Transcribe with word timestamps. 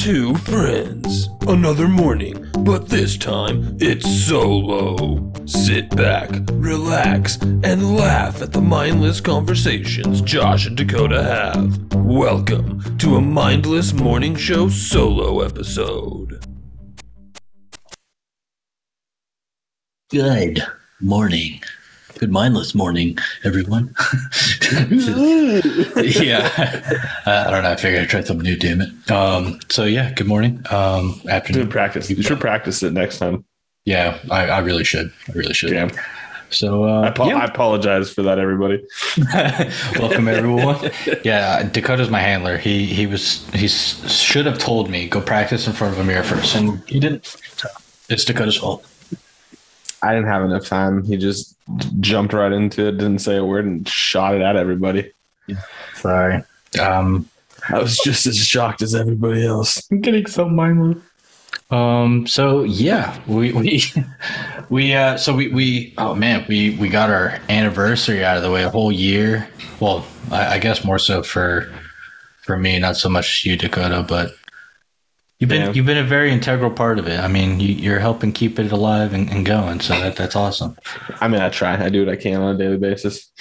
two 0.00 0.34
friends. 0.36 1.28
Another 1.46 1.86
morning, 1.86 2.48
but 2.60 2.88
this 2.88 3.18
time 3.18 3.76
it's 3.80 4.08
solo. 4.26 5.30
Sit 5.44 5.94
back, 5.94 6.30
relax, 6.52 7.36
and 7.42 7.96
laugh 7.98 8.40
at 8.40 8.50
the 8.50 8.62
mindless 8.62 9.20
conversations 9.20 10.22
Josh 10.22 10.66
and 10.66 10.74
Dakota 10.74 11.22
have. 11.22 11.94
Welcome 11.96 12.96
to 12.96 13.16
a 13.16 13.20
Mindless 13.20 13.92
Morning 13.92 14.34
Show 14.34 14.70
solo 14.70 15.40
episode. 15.42 16.46
Good 20.10 20.62
morning. 21.02 21.60
Good 22.18 22.30
mindless 22.30 22.74
morning, 22.74 23.16
everyone. 23.44 23.94
yeah. 26.02 26.50
Uh, 27.26 27.44
I 27.46 27.50
don't 27.50 27.62
know. 27.62 27.70
I 27.70 27.76
figured 27.76 28.02
I'd 28.02 28.08
try 28.08 28.22
something 28.22 28.44
new, 28.44 28.56
damn 28.56 28.80
it. 28.82 29.10
Um, 29.10 29.58
so, 29.70 29.84
yeah, 29.84 30.12
good 30.12 30.26
morning. 30.26 30.62
Um, 30.70 31.20
afternoon. 31.28 31.64
Good 31.64 31.70
practice. 31.70 32.10
You 32.10 32.22
should 32.22 32.40
practice 32.40 32.82
it 32.82 32.92
next 32.92 33.18
time. 33.18 33.44
Yeah, 33.84 34.18
I, 34.30 34.48
I 34.48 34.58
really 34.58 34.84
should. 34.84 35.12
I 35.28 35.32
really 35.32 35.54
should. 35.54 35.70
Damn. 35.70 35.90
So, 36.50 36.84
uh, 36.84 37.02
I, 37.02 37.08
apo- 37.08 37.28
yeah. 37.28 37.36
I 37.38 37.44
apologize 37.44 38.12
for 38.12 38.22
that, 38.22 38.38
everybody. 38.38 38.84
welcome 39.98 40.28
everyone. 40.28 40.90
Yeah, 41.24 41.62
Dakota's 41.62 42.10
my 42.10 42.20
handler. 42.20 42.58
He 42.58 42.86
he 42.86 43.06
was 43.06 43.48
he 43.50 43.68
should 43.68 44.46
have 44.46 44.58
told 44.58 44.90
me 44.90 45.08
go 45.08 45.20
practice 45.20 45.68
in 45.68 45.72
front 45.72 45.94
of 45.94 46.00
a 46.00 46.04
mirror 46.04 46.24
first, 46.24 46.56
and 46.56 46.82
he 46.88 46.98
didn't. 46.98 47.36
It's 48.08 48.24
Dakota's 48.24 48.56
fault. 48.56 48.84
I 50.02 50.14
didn't 50.14 50.28
have 50.28 50.42
enough 50.42 50.66
time. 50.66 51.04
He 51.04 51.16
just 51.16 51.56
jumped 52.00 52.32
right 52.32 52.52
into 52.52 52.86
it, 52.88 52.92
didn't 52.92 53.20
say 53.20 53.36
a 53.36 53.44
word, 53.44 53.66
and 53.66 53.86
shot 53.88 54.34
it 54.34 54.42
at 54.42 54.56
everybody. 54.56 55.12
Sorry. 55.94 56.42
Um, 56.80 57.28
I 57.68 57.78
was 57.78 57.98
just 57.98 58.26
as 58.26 58.36
shocked 58.36 58.82
as 58.82 58.94
everybody 58.94 59.46
else. 59.46 59.82
I'm 59.90 60.00
getting 60.00 60.26
so 60.26 60.48
mindless. 60.48 60.98
Um. 61.70 62.26
So 62.26 62.64
yeah, 62.64 63.18
we 63.26 63.52
we 63.52 63.82
we 64.70 64.94
uh. 64.94 65.16
So 65.16 65.34
we 65.34 65.48
we 65.48 65.94
oh 65.98 66.14
man, 66.14 66.44
we 66.48 66.76
we 66.76 66.88
got 66.88 67.10
our 67.10 67.38
anniversary 67.48 68.24
out 68.24 68.36
of 68.36 68.42
the 68.42 68.50
way 68.50 68.64
a 68.64 68.70
whole 68.70 68.90
year. 68.90 69.48
Well, 69.78 70.04
I, 70.30 70.54
I 70.54 70.58
guess 70.58 70.84
more 70.84 70.98
so 70.98 71.22
for 71.22 71.72
for 72.42 72.56
me, 72.56 72.78
not 72.78 72.96
so 72.96 73.08
much 73.08 73.44
you, 73.44 73.56
Dakota, 73.56 74.04
but 74.08 74.34
you've 75.40 75.50
been 75.50 75.62
Yeah. 75.62 75.72
you've 75.72 75.86
been 75.86 75.96
a 75.98 76.04
very 76.04 76.30
integral 76.30 76.70
part 76.70 76.98
of 77.00 77.08
it. 77.08 77.18
I 77.18 77.26
mean, 77.26 77.58
you, 77.58 77.74
you're 77.74 77.98
helping 77.98 78.30
keep 78.32 78.58
it 78.60 78.70
alive 78.70 79.12
and, 79.12 79.28
and 79.30 79.44
going. 79.44 79.80
So 79.80 79.94
that 79.98 80.14
that's 80.14 80.36
awesome. 80.36 80.76
I 81.20 81.26
mean, 81.26 81.40
I 81.40 81.48
try. 81.48 81.82
I 81.82 81.88
do 81.88 82.04
what 82.04 82.12
I 82.12 82.16
can 82.16 82.40
on 82.40 82.54
a 82.54 82.58
daily 82.58 82.78
basis. 82.78 83.30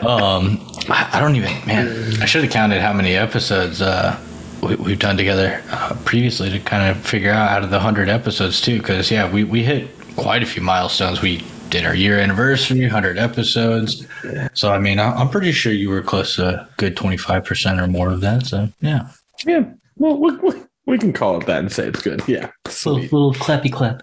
Um, 0.00 0.66
I, 0.88 1.10
I 1.12 1.20
don't 1.20 1.36
even 1.36 1.50
man. 1.66 1.86
I 2.22 2.24
should 2.24 2.42
have 2.42 2.52
counted 2.52 2.80
how 2.80 2.92
many 2.92 3.14
episodes 3.16 3.80
uh 3.82 4.18
we, 4.62 4.74
we've 4.76 4.98
done 4.98 5.16
together 5.16 5.62
uh, 5.70 5.94
previously 6.04 6.48
to 6.50 6.58
kind 6.58 6.90
of 6.90 6.96
figure 7.04 7.30
out 7.30 7.50
out 7.50 7.62
of 7.64 7.70
the 7.70 7.78
hundred 7.78 8.08
episodes 8.08 8.60
too. 8.60 8.78
Because 8.78 9.10
yeah, 9.10 9.30
we 9.30 9.44
we 9.44 9.62
hit 9.62 9.90
quite 10.16 10.42
a 10.42 10.46
few 10.46 10.62
milestones. 10.62 11.20
We 11.20 11.44
did 11.70 11.84
our 11.84 11.94
year 11.94 12.18
anniversary, 12.18 12.88
hundred 12.88 13.18
episodes. 13.18 14.06
So 14.54 14.72
I 14.72 14.78
mean, 14.78 14.98
I, 14.98 15.12
I'm 15.12 15.28
pretty 15.28 15.52
sure 15.52 15.72
you 15.72 15.90
were 15.90 16.02
close 16.02 16.36
to 16.36 16.62
a 16.62 16.68
good 16.78 16.96
twenty 16.96 17.18
five 17.18 17.44
percent 17.44 17.80
or 17.80 17.86
more 17.86 18.10
of 18.10 18.20
that. 18.22 18.46
So 18.46 18.70
yeah, 18.80 19.08
Yeah. 19.46 19.64
Well, 19.96 20.18
we, 20.18 20.32
we, 20.36 20.62
we 20.86 20.98
can 20.98 21.12
call 21.12 21.38
it 21.40 21.46
that 21.46 21.58
and 21.60 21.70
say 21.70 21.86
it's 21.86 22.02
good. 22.02 22.22
Yeah. 22.26 22.50
little, 22.66 22.98
Sweet. 22.98 23.12
little 23.12 23.34
clappy 23.34 23.72
clap. 23.72 24.02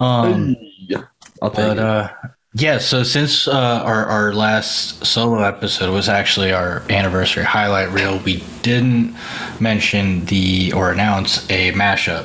Um, 0.00 0.56
yeah. 0.78 1.02
I'll 1.42 1.50
take 1.50 1.56
But 1.66 1.76
it. 1.78 1.82
uh, 1.82 2.08
yeah, 2.54 2.78
so 2.78 3.02
since 3.02 3.46
uh, 3.46 3.82
our 3.84 4.06
our 4.06 4.32
last 4.32 5.04
solo 5.04 5.42
episode 5.42 5.92
was 5.92 6.08
actually 6.08 6.52
our 6.52 6.82
anniversary 6.88 7.44
highlight 7.44 7.90
reel, 7.90 8.18
we 8.20 8.42
didn't 8.62 9.14
mention 9.60 10.24
the 10.24 10.72
or 10.72 10.90
announce 10.90 11.44
a 11.50 11.72
mashup. 11.72 12.24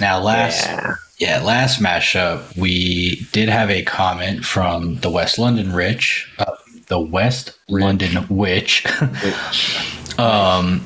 Now, 0.00 0.18
last 0.18 0.64
Yeah. 0.66 0.94
yeah, 1.18 1.42
last 1.42 1.78
mashup 1.82 2.56
we 2.56 3.26
did 3.32 3.50
have 3.50 3.68
a 3.70 3.82
comment 3.82 4.46
from 4.46 4.96
the 5.00 5.10
West 5.10 5.38
London 5.38 5.74
Rich, 5.74 6.32
uh, 6.38 6.52
the 6.86 6.98
West 6.98 7.58
London 7.68 8.26
Witch. 8.30 8.86
um, 10.18 10.82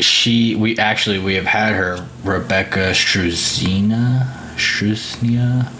she 0.00 0.54
we 0.56 0.78
actually 0.78 1.18
we 1.18 1.34
have 1.34 1.46
had 1.46 1.74
her 1.74 2.06
Rebecca 2.24 2.90
Struzina 2.92 4.26
Struznia 4.56 5.70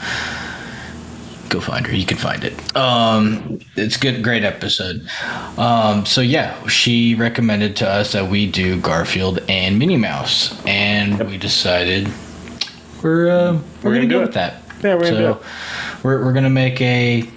go 1.49 1.61
find 1.61 1.87
her. 1.87 1.95
You 1.95 2.07
can 2.07 2.19
find 2.19 2.45
it. 2.45 2.77
Um, 2.77 3.59
it's 3.77 3.97
good, 3.97 4.23
great 4.23 4.45
episode. 4.45 5.09
Um, 5.57 6.05
so 6.07 6.21
yeah, 6.21 6.67
she 6.67 7.15
recommended 7.15 7.77
to 7.77 7.89
us 7.89 8.13
that 8.13 8.29
we 8.29 8.51
do 8.51 8.81
Garfield 8.81 9.41
and 9.49 9.79
Minnie 9.79 9.97
Mouse, 9.97 10.55
and 10.67 11.19
we 11.29 11.39
decided 11.39 12.09
we're 13.03 13.31
uh, 13.31 13.53
we're, 13.83 13.91
We're 13.91 13.95
gonna, 13.95 13.95
gonna 13.95 14.01
do 14.03 14.09
go 14.09 14.19
it. 14.19 14.23
with 14.27 14.35
that. 14.35 14.63
Yeah, 14.83 14.95
we're 14.95 15.01
gonna 15.05 15.11
do 15.11 15.17
so 15.17 15.33
it. 15.33 16.05
we're 16.05 16.25
we're 16.25 16.33
gonna 16.33 16.51
make 16.51 16.81
a 16.81 17.29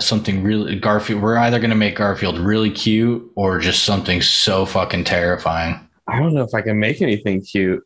something 0.00 0.42
really 0.42 0.76
Garfield. 0.76 1.22
We're 1.22 1.36
either 1.38 1.58
gonna 1.58 1.74
make 1.74 1.96
Garfield 1.96 2.38
really 2.38 2.70
cute 2.70 3.30
or 3.34 3.58
just 3.58 3.84
something 3.84 4.22
so 4.22 4.66
fucking 4.66 5.04
terrifying. 5.04 5.78
I 6.06 6.18
don't 6.18 6.34
know 6.34 6.42
if 6.42 6.54
I 6.54 6.62
can 6.62 6.78
make 6.78 7.00
anything 7.00 7.42
cute. 7.42 7.82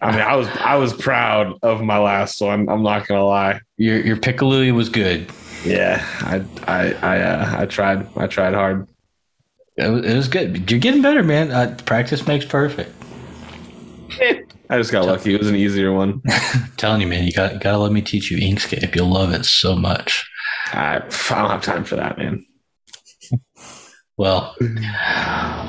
I 0.00 0.10
mean, 0.10 0.20
I 0.20 0.36
was 0.36 0.48
I 0.48 0.76
was 0.76 0.92
proud 0.92 1.58
of 1.62 1.82
my 1.82 1.98
last 1.98 2.40
one. 2.40 2.68
I'm 2.68 2.82
not 2.82 3.06
gonna 3.06 3.24
lie. 3.24 3.60
Your 3.76 3.98
your 4.00 4.16
Pickalooey 4.16 4.74
was 4.74 4.88
good. 4.88 5.30
Yeah, 5.64 6.04
I 6.20 6.44
I 6.66 6.92
I 6.94 7.20
uh, 7.20 7.56
I 7.60 7.66
tried 7.66 8.06
I 8.16 8.26
tried 8.26 8.54
hard. 8.54 8.86
It 9.76 9.88
was, 9.88 10.04
it 10.04 10.14
was 10.14 10.28
good. 10.28 10.70
You're 10.70 10.80
getting 10.80 11.02
better, 11.02 11.22
man. 11.22 11.50
Uh, 11.50 11.76
practice 11.84 12.26
makes 12.26 12.44
perfect. 12.44 12.94
I 14.74 14.78
just 14.78 14.90
got 14.90 15.06
lucky. 15.06 15.32
It 15.32 15.38
was 15.38 15.48
an 15.48 15.54
easier 15.54 15.92
one. 15.92 16.20
telling 16.76 17.00
you, 17.00 17.06
man, 17.06 17.24
you 17.24 17.32
got 17.32 17.60
gotta 17.60 17.78
let 17.78 17.92
me 17.92 18.02
teach 18.02 18.28
you 18.28 18.38
Inkscape. 18.38 18.92
You'll 18.96 19.06
love 19.08 19.32
it 19.32 19.44
so 19.44 19.76
much. 19.76 20.28
I, 20.72 20.96
I 20.96 21.00
don't 21.00 21.50
have 21.50 21.62
time 21.62 21.84
for 21.84 21.94
that, 21.94 22.18
man. 22.18 22.44
Well, 24.16 24.56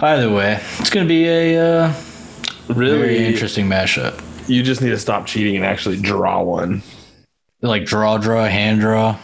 either 0.01 0.31
way, 0.33 0.59
it's 0.79 0.89
gonna 0.89 1.07
be 1.07 1.27
a 1.27 1.57
uh, 1.59 1.93
very 2.67 2.99
Really, 2.99 3.25
interesting 3.27 3.67
mashup. 3.67 4.19
you 4.49 4.63
just 4.63 4.81
need 4.81 4.89
to 4.89 4.97
stop 4.99 5.27
cheating 5.27 5.55
and 5.55 5.65
actually 5.65 6.01
draw 6.01 6.41
one. 6.41 6.81
Like 7.61 7.85
draw, 7.85 8.17
draw, 8.17 8.45
hand 8.45 8.81
draw. 8.81 9.19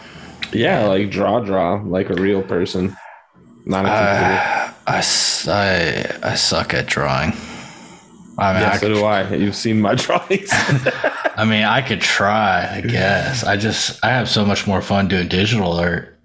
Yeah, 0.52 0.86
like 0.86 1.10
draw, 1.10 1.40
draw, 1.40 1.82
like 1.84 2.08
a 2.10 2.14
real 2.14 2.42
person, 2.42 2.96
not 3.64 3.84
a 3.84 3.88
computer. 3.88 4.42
Uh, 4.46 4.72
I, 4.86 6.22
I 6.22 6.30
I 6.30 6.34
suck 6.36 6.72
at 6.72 6.86
drawing. 6.86 7.32
I 8.38 8.52
mean, 8.52 8.62
yeah, 8.62 8.70
I, 8.70 8.76
so 8.76 8.88
could, 8.88 8.94
do 8.94 9.04
I. 9.04 9.34
You've 9.34 9.56
seen 9.56 9.80
my 9.80 9.94
drawings. 9.96 10.48
I 10.52 11.44
mean, 11.46 11.64
I 11.64 11.82
could 11.82 12.00
try. 12.00 12.76
I 12.76 12.80
guess. 12.80 13.44
I 13.44 13.56
just 13.56 14.04
I 14.04 14.10
have 14.10 14.28
so 14.28 14.44
much 14.44 14.66
more 14.66 14.82
fun 14.82 15.08
doing 15.08 15.28
digital 15.28 15.72
art. 15.72 16.18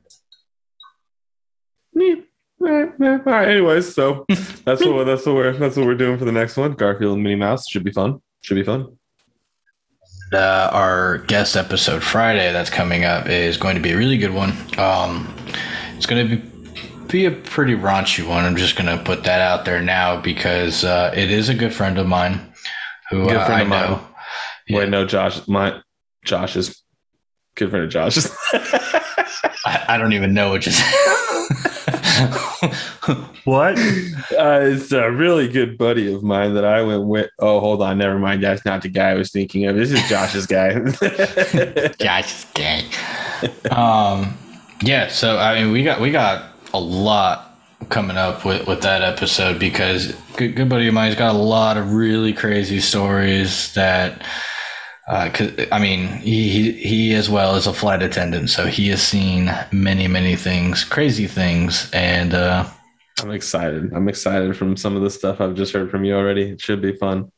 Yeah. 1.94 2.16
All 2.60 2.68
right, 2.70 2.92
yeah, 3.00 3.20
all 3.26 3.34
right. 3.34 3.48
Anyways, 3.48 3.94
so 3.94 4.26
that's 4.66 4.84
what 4.84 5.04
that's 5.06 5.26
what 5.26 5.36
we're 5.36 5.54
that's 5.54 5.78
what 5.78 5.86
we're 5.86 5.96
doing 5.96 6.18
for 6.18 6.26
the 6.26 6.32
next 6.32 6.58
one. 6.58 6.74
Garfield 6.74 7.14
and 7.14 7.24
Minnie 7.24 7.36
Mouse 7.36 7.70
should 7.70 7.84
be 7.84 7.92
fun. 7.92 8.20
Should 8.42 8.56
be 8.56 8.64
fun. 8.64 8.98
uh, 10.34 10.70
our 10.74 11.20
guest 11.20 11.56
episode 11.56 12.04
Friday 12.04 12.52
that's 12.52 12.70
coming 12.72 13.06
up 13.06 13.28
is 13.28 13.58
going 13.58 13.76
to 13.76 13.82
be 13.82 13.92
a 13.92 13.98
really 13.98 14.18
good 14.18 14.34
one. 14.34 14.54
Um, 14.78 15.34
it's 15.96 16.08
going 16.08 16.28
to 16.28 16.36
be 16.36 16.57
be 17.08 17.26
a 17.26 17.32
pretty 17.32 17.76
raunchy 17.76 18.28
one. 18.28 18.46
I'm 18.46 18.56
just 18.56 18.76
going 18.76 18.96
to 18.96 19.04
put 19.04 19.24
that 19.24 19.42
out 19.42 19.66
there 19.66 19.82
now 19.82 20.20
because 20.20 20.84
uh, 20.84 21.14
it 21.16 21.32
is 21.32 21.50
a 21.50 21.54
good 21.54 21.74
friend 21.74 21.98
of 21.98 22.08
mine 22.08 22.54
who 23.10 23.26
Good 23.26 23.38
uh, 23.38 23.42
I 23.42 23.62
of 23.62 23.68
mine. 23.68 23.92
know. 23.92 24.02
Wait, 24.70 24.90
no, 24.90 25.06
Josh. 25.06 25.48
My 25.48 25.80
Josh 26.26 26.56
is 26.56 26.82
good 27.56 27.70
friend 27.70 27.86
of 27.86 27.92
Josh's. 27.92 28.36
I, 29.66 29.86
I 29.90 29.98
don't 29.98 30.14
even 30.14 30.34
know 30.34 30.52
what 30.52 30.62
just. 30.62 30.82
what? 33.46 33.78
Uh, 33.78 34.60
it's 34.62 34.92
a 34.92 35.10
really 35.10 35.48
good 35.48 35.78
buddy 35.78 36.14
of 36.14 36.24
mine 36.24 36.54
that 36.56 36.66
I 36.66 36.82
went 36.82 37.06
with. 37.06 37.30
Oh, 37.40 37.60
hold 37.60 37.82
on, 37.82 37.98
never 37.98 38.20
mind. 38.20 38.44
That's 38.44 38.66
not 38.66 38.82
the 38.82 38.90
guy 38.90 39.12
I 39.12 39.14
was 39.14 39.32
thinking 39.32 39.66
of. 39.66 39.76
This 39.76 39.92
is 39.92 40.08
Josh's 40.10 40.46
guy. 40.46 40.80
Josh's 42.00 42.46
gay. 42.54 42.86
Um, 43.72 44.38
yeah. 44.82 45.08
So 45.08 45.38
I 45.38 45.62
mean, 45.62 45.72
we 45.72 45.84
got 45.84 46.02
we 46.02 46.12
got 46.12 46.57
a 46.78 46.80
lot 46.80 47.60
coming 47.90 48.18
up 48.18 48.46
with 48.46 48.68
with 48.68 48.82
that 48.82 49.02
episode 49.02 49.60
because 49.60 50.14
good, 50.36 50.56
good 50.56 50.70
buddy 50.70 50.88
of 50.88 50.94
mine's 50.94 51.16
got 51.16 51.36
a 51.36 51.38
lot 51.38 51.78
of 51.78 51.94
really 51.94 52.34
crazy 52.34 52.80
stories 52.80 53.74
that. 53.74 54.24
Uh, 55.10 55.30
cause, 55.30 55.54
I 55.72 55.80
mean, 55.80 56.18
he, 56.18 56.50
he 56.50 56.72
he 56.74 57.14
as 57.14 57.30
well 57.30 57.56
is 57.56 57.66
a 57.66 57.74
flight 57.74 58.04
attendant, 58.04 58.50
so 58.50 58.66
he 58.66 58.90
has 58.90 59.02
seen 59.02 59.50
many 59.72 60.06
many 60.06 60.36
things, 60.36 60.84
crazy 60.84 61.28
things, 61.28 61.90
and 61.94 62.34
uh, 62.34 62.68
I'm 63.22 63.32
excited. 63.32 63.94
I'm 63.94 64.10
excited 64.10 64.58
from 64.58 64.76
some 64.76 64.96
of 64.96 65.02
the 65.02 65.10
stuff 65.10 65.40
I've 65.40 65.56
just 65.56 65.74
heard 65.74 65.90
from 65.90 66.04
you 66.04 66.14
already. 66.14 66.52
It 66.52 66.62
should 66.62 66.82
be 66.82 66.94
fun. 66.94 67.32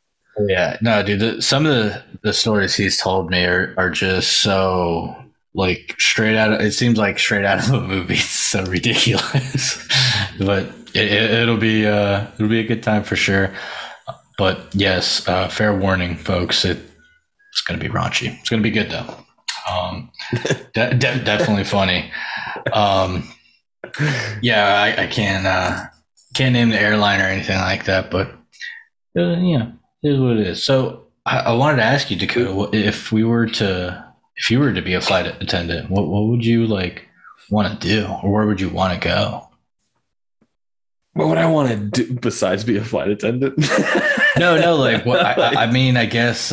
Yeah, 0.48 0.78
no, 0.82 1.04
dude. 1.04 1.20
The, 1.20 1.42
some 1.42 1.66
of 1.66 1.74
the, 1.74 2.04
the 2.22 2.34
stories 2.34 2.76
he's 2.76 2.98
told 2.98 3.30
me 3.30 3.44
are, 3.46 3.74
are 3.78 3.90
just 3.90 4.42
so 4.42 5.16
like 5.54 5.96
straight 6.00 6.36
out. 6.36 6.54
Of, 6.54 6.62
it 6.62 6.72
seems 6.72 6.98
like 6.98 7.20
straight 7.20 7.46
out 7.46 7.60
of 7.60 7.74
a 7.74 7.82
movie. 7.82 8.14
It's 8.20 8.30
so 8.30 8.64
ridiculous. 8.66 9.88
but 10.40 10.66
it, 10.94 11.12
it, 11.12 11.48
will 11.48 11.58
be 11.58 11.86
uh, 11.86 12.28
it'll 12.36 12.50
be 12.50 12.60
a 12.60 12.68
good 12.68 12.84
time 12.84 13.04
for 13.04 13.16
sure. 13.16 13.54
But 14.38 14.74
yes, 14.74 15.28
uh, 15.28 15.48
fair 15.48 15.76
warning, 15.76 16.16
folks. 16.16 16.66
It, 16.66 16.78
it's 17.52 17.62
gonna 17.62 17.80
be 17.80 17.90
raunchy. 17.90 18.40
It's 18.40 18.50
gonna 18.50 18.62
be 18.62 18.72
good 18.72 18.90
though. 18.90 19.16
Um, 19.70 20.12
de- 20.74 20.96
de- 20.96 21.24
definitely 21.24 21.64
funny. 21.64 22.12
Um, 22.74 23.30
yeah, 24.42 24.82
I, 24.82 25.04
I 25.04 25.08
can't 25.08 25.46
uh, 25.46 25.86
can't 26.34 26.54
name 26.54 26.70
the 26.70 26.80
airline 26.80 27.22
or 27.22 27.26
anything 27.26 27.58
like 27.58 27.86
that, 27.86 28.10
but 28.10 28.28
uh, 29.18 29.38
yeah, 29.38 29.72
it 30.04 30.14
is 30.14 30.20
what 30.20 30.38
it 30.38 30.48
is. 30.48 30.64
So 30.64 31.08
I, 31.26 31.40
I 31.40 31.54
wanted 31.54 31.78
to 31.78 31.84
ask 31.84 32.10
you, 32.10 32.18
Dakota, 32.18 32.76
if 32.76 33.12
we 33.12 33.24
were 33.24 33.48
to 33.48 34.09
if 34.40 34.50
you 34.50 34.60
were 34.60 34.74
to 34.74 34.82
be 34.82 34.94
a 34.94 35.02
flight 35.02 35.28
attendant, 35.42 35.90
what 35.90 36.08
what 36.08 36.28
would 36.28 36.46
you 36.46 36.66
like 36.66 37.08
want 37.50 37.80
to 37.80 37.88
do, 37.88 38.08
or 38.24 38.32
where 38.32 38.46
would 38.46 38.62
you 38.62 38.70
want 38.70 38.94
to 38.94 39.00
go? 39.00 39.46
What 41.14 41.28
would 41.28 41.38
I 41.38 41.48
want 41.48 41.70
to 41.70 41.76
do 41.76 42.14
besides 42.14 42.64
be 42.64 42.78
a 42.78 42.84
flight 42.84 43.10
attendant? 43.10 43.58
no, 44.38 44.58
no, 44.58 44.76
like 44.78 45.06
what 45.10 45.26
I, 45.26 45.64
I 45.64 45.72
mean, 45.72 45.98
I 45.98 46.06
guess 46.06 46.50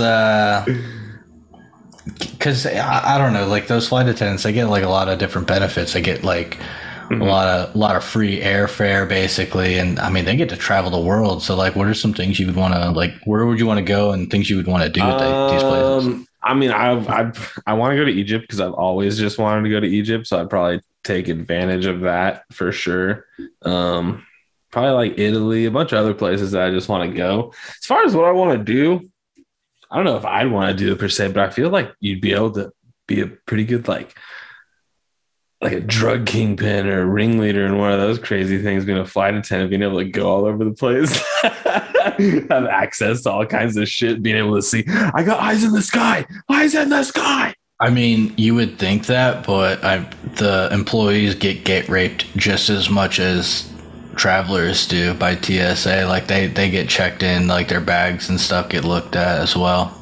because 2.33 2.67
uh, 2.67 2.71
I, 2.71 3.15
I 3.15 3.19
don't 3.19 3.33
know, 3.33 3.47
like 3.47 3.69
those 3.69 3.89
flight 3.89 4.09
attendants, 4.09 4.45
I 4.45 4.51
get 4.51 4.67
like 4.67 4.83
a 4.83 4.89
lot 4.89 5.09
of 5.09 5.21
different 5.21 5.47
benefits. 5.47 5.95
I 5.95 6.01
get 6.01 6.25
like 6.25 6.59
mm-hmm. 7.09 7.23
a 7.23 7.25
lot 7.25 7.47
of 7.47 7.73
a 7.73 7.79
lot 7.79 7.95
of 7.95 8.03
free 8.03 8.41
airfare 8.41 9.09
basically, 9.09 9.79
and 9.79 10.01
I 10.01 10.11
mean 10.11 10.25
they 10.25 10.35
get 10.35 10.49
to 10.49 10.57
travel 10.57 10.91
the 10.91 11.01
world. 11.01 11.45
So 11.45 11.55
like, 11.55 11.77
what 11.77 11.87
are 11.87 11.95
some 11.95 12.13
things 12.13 12.41
you 12.41 12.47
would 12.47 12.57
want 12.57 12.75
to 12.75 12.91
like? 12.91 13.13
Where 13.27 13.47
would 13.47 13.61
you 13.61 13.67
want 13.67 13.79
to 13.79 13.85
go, 13.85 14.11
and 14.11 14.29
things 14.29 14.51
you 14.51 14.57
would 14.57 14.67
want 14.67 14.83
to 14.83 14.89
do 14.89 15.03
at 15.03 15.21
um, 15.21 15.53
these 15.53 15.63
places? 15.63 16.26
I 16.47 16.55
mean, 16.55 16.71
I've, 16.71 17.09
I've 17.09 17.59
I 17.67 17.75
want 17.75 17.93
to 17.93 17.97
go 17.97 18.05
to 18.05 18.11
Egypt 18.11 18.43
because 18.43 18.61
I've 18.61 18.73
always 18.73 19.19
just 19.19 19.37
wanted 19.37 19.63
to 19.65 19.71
go 19.71 19.81
to 19.81 19.87
Egypt, 19.87 20.29
so 20.29 20.41
I'd 20.41 20.49
probably 20.49 20.81
take 21.03 21.29
advantage 21.29 21.87
of 21.87 22.03
that 22.03 22.45
for 22.53 22.71
sure. 22.71 23.27
Um, 23.63 24.25
probably 24.71 25.09
like 25.09 25.19
Italy, 25.19 25.65
a 25.65 25.71
bunch 25.71 25.93
of 25.93 25.99
other 25.99 26.15
places 26.15 26.53
that 26.53 26.67
I 26.67 26.71
just 26.71 26.89
want 26.89 27.11
to 27.11 27.17
go. 27.17 27.53
As 27.69 27.85
far 27.85 28.05
as 28.05 28.15
what 28.15 28.27
I 28.27 28.33
want 28.33 28.59
to 28.59 28.65
do, 28.65 29.11
I 29.91 29.97
don't 29.97 30.05
know 30.05 30.17
if 30.17 30.25
I'd 30.25 30.51
want 30.51 30.71
to 30.71 30.85
do 30.85 30.93
it 30.93 30.99
per 30.99 31.09
se, 31.09 31.33
but 31.33 31.49
I 31.49 31.51
feel 31.51 31.71
like 31.71 31.93
you'd 31.99 32.21
be 32.21 32.33
able 32.33 32.53
to 32.53 32.73
be 33.09 33.23
a 33.23 33.27
pretty 33.27 33.65
good 33.65 33.89
like 33.89 34.17
like 35.61 35.73
a 35.73 35.81
drug 35.81 36.27
kingpin 36.27 36.87
or 36.87 37.03
a 37.03 37.07
ringleader 37.07 37.65
in 37.65 37.79
one 37.79 37.93
of 37.93 37.99
those 37.99 38.19
crazy 38.19 38.63
things, 38.63 38.85
being 38.85 38.99
a 38.99 39.07
flight 39.07 39.35
attendant, 39.35 39.71
being 39.71 39.83
able 39.83 39.99
to 39.99 40.05
go 40.05 40.29
all 40.29 40.45
over 40.45 40.65
the 40.65 40.73
place, 40.73 41.19
have 42.51 42.67
access 42.67 43.23
to 43.23 43.31
all 43.31 43.47
kinds 43.47 43.77
of 43.77 43.89
shit, 43.89 44.23
being 44.23 44.37
able 44.37 44.55
to 44.57 44.63
see, 44.63 44.85
I 44.89 45.23
got 45.23 45.41
eyes 45.41 45.65
in 45.65 45.73
the 45.73 45.83
sky, 45.83 46.27
eyes 46.49 46.75
in 46.75 46.89
the 46.89 47.03
sky. 47.03 47.55
I 47.79 47.91
mean, 47.91 48.33
you 48.39 48.55
would 48.55 48.79
think 48.79 49.07
that, 49.07 49.47
but 49.47 49.85
I, 49.85 49.99
the 50.37 50.69
employees 50.73 51.35
get 51.35 51.65
gate 51.65 51.89
raped 51.89 52.35
just 52.37 52.71
as 52.71 52.89
much 52.89 53.19
as 53.21 53.71
travelers 54.17 54.87
do 54.87 55.13
by 55.15 55.37
TSA. 55.37 56.07
Like 56.07 56.27
they 56.27 56.47
they 56.47 56.71
get 56.71 56.89
checked 56.89 57.23
in, 57.23 57.47
like 57.47 57.69
their 57.69 57.81
bags 57.81 58.31
and 58.31 58.41
stuff 58.41 58.71
get 58.71 58.85
looked 58.85 59.15
at 59.15 59.41
as 59.41 59.55
well. 59.55 59.95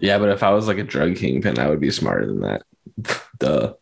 Yeah, 0.00 0.18
but 0.18 0.28
if 0.28 0.42
I 0.42 0.50
was 0.50 0.66
like 0.66 0.78
a 0.78 0.84
drug 0.84 1.16
kingpin, 1.16 1.58
I 1.58 1.68
would 1.68 1.80
be 1.80 1.90
smarter 1.90 2.26
than 2.26 2.40
that. 2.40 2.62
Duh. 3.38 3.74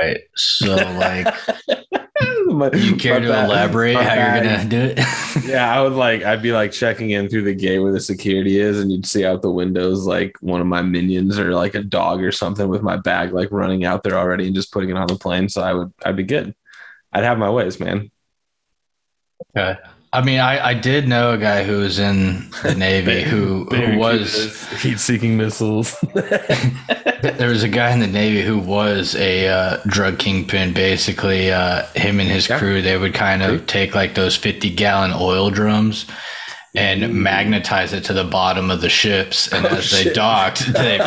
Right. 0.00 0.20
So 0.34 0.74
like 0.74 1.26
my, 2.46 2.70
you 2.72 2.96
care 2.96 3.20
to 3.20 3.28
bag, 3.28 3.44
elaborate 3.48 3.96
how 3.96 4.02
bag. 4.02 4.44
you're 4.44 4.56
gonna 4.56 4.68
do 4.68 4.80
it? 4.80 4.98
yeah, 5.44 5.74
I 5.74 5.82
would 5.82 5.92
like 5.92 6.22
I'd 6.22 6.42
be 6.42 6.52
like 6.52 6.72
checking 6.72 7.10
in 7.10 7.28
through 7.28 7.42
the 7.42 7.54
gate 7.54 7.78
where 7.78 7.92
the 7.92 8.00
security 8.00 8.58
is, 8.58 8.80
and 8.80 8.90
you'd 8.90 9.06
see 9.06 9.24
out 9.24 9.42
the 9.42 9.50
windows 9.50 10.06
like 10.06 10.36
one 10.40 10.60
of 10.60 10.66
my 10.66 10.82
minions 10.82 11.38
or 11.38 11.54
like 11.54 11.74
a 11.74 11.82
dog 11.82 12.22
or 12.22 12.32
something 12.32 12.68
with 12.68 12.82
my 12.82 12.96
bag 12.96 13.32
like 13.32 13.50
running 13.50 13.84
out 13.84 14.02
there 14.02 14.18
already 14.18 14.46
and 14.46 14.54
just 14.54 14.72
putting 14.72 14.90
it 14.90 14.96
on 14.96 15.08
the 15.08 15.16
plane. 15.16 15.48
So 15.48 15.62
I 15.62 15.74
would 15.74 15.92
I'd 16.04 16.16
be 16.16 16.22
good. 16.22 16.54
I'd 17.12 17.24
have 17.24 17.38
my 17.38 17.50
ways, 17.50 17.78
man. 17.78 18.10
Okay. 19.56 19.78
I 20.14 20.22
mean, 20.22 20.40
I, 20.40 20.68
I 20.68 20.74
did 20.74 21.08
know 21.08 21.32
a 21.32 21.38
guy 21.38 21.64
who 21.64 21.78
was 21.78 21.98
in 21.98 22.50
the 22.62 22.74
Navy 22.76 23.22
who, 23.22 23.64
who 23.64 23.98
was 23.98 24.70
heat 24.82 24.98
seeking 24.98 25.38
missiles. 25.38 25.98
there 26.14 27.48
was 27.48 27.62
a 27.62 27.68
guy 27.68 27.92
in 27.92 28.00
the 28.00 28.06
Navy 28.06 28.42
who 28.42 28.58
was 28.58 29.14
a 29.16 29.48
uh, 29.48 29.78
drug 29.86 30.18
kingpin. 30.18 30.74
Basically, 30.74 31.50
uh, 31.50 31.86
him 31.94 32.20
and 32.20 32.28
his 32.28 32.48
yeah. 32.48 32.58
crew, 32.58 32.82
they 32.82 32.98
would 32.98 33.14
kind 33.14 33.42
of 33.42 33.66
take 33.66 33.94
like 33.94 34.14
those 34.14 34.36
50 34.36 34.68
gallon 34.74 35.12
oil 35.14 35.50
drums 35.50 36.06
and 36.74 37.14
magnetize 37.14 37.92
it 37.92 38.04
to 38.04 38.12
the 38.12 38.24
bottom 38.24 38.70
of 38.70 38.82
the 38.82 38.88
ships. 38.90 39.50
And 39.50 39.64
oh, 39.64 39.70
as 39.70 39.84
shit. 39.84 40.08
they 40.08 40.12
docked, 40.12 40.72
they, 40.74 40.98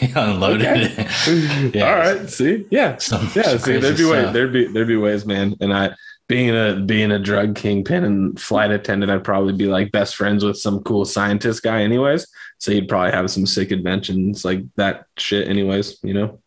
they 0.00 0.12
unloaded 0.14 0.66
okay. 0.66 0.94
it. 0.98 1.74
Yeah. 1.74 1.90
All 1.90 1.96
right. 1.96 2.28
See, 2.28 2.66
yeah, 2.70 2.98
some, 2.98 3.30
yeah. 3.34 3.42
Some 3.42 3.58
see, 3.60 3.78
there'd 3.78 3.96
be 3.96 4.04
ways. 4.04 4.32
There'd 4.34 4.52
be 4.52 4.66
there'd 4.66 4.88
be 4.88 4.96
ways, 4.96 5.24
man. 5.24 5.56
And 5.60 5.72
I 5.72 5.94
being 6.28 6.50
a 6.50 6.74
being 6.74 7.10
a 7.10 7.18
drug 7.18 7.56
kingpin 7.56 8.04
and 8.04 8.38
flight 8.38 8.70
attendant, 8.70 9.10
I'd 9.10 9.24
probably 9.24 9.54
be 9.54 9.66
like 9.66 9.92
best 9.92 10.14
friends 10.14 10.44
with 10.44 10.58
some 10.58 10.82
cool 10.82 11.04
scientist 11.04 11.62
guy, 11.62 11.82
anyways. 11.82 12.26
So 12.58 12.70
you'd 12.70 12.88
probably 12.88 13.12
have 13.12 13.30
some 13.30 13.46
sick 13.46 13.72
inventions 13.72 14.44
like 14.44 14.62
that 14.76 15.06
shit, 15.16 15.48
anyways. 15.48 15.98
You 16.02 16.14
know. 16.14 16.40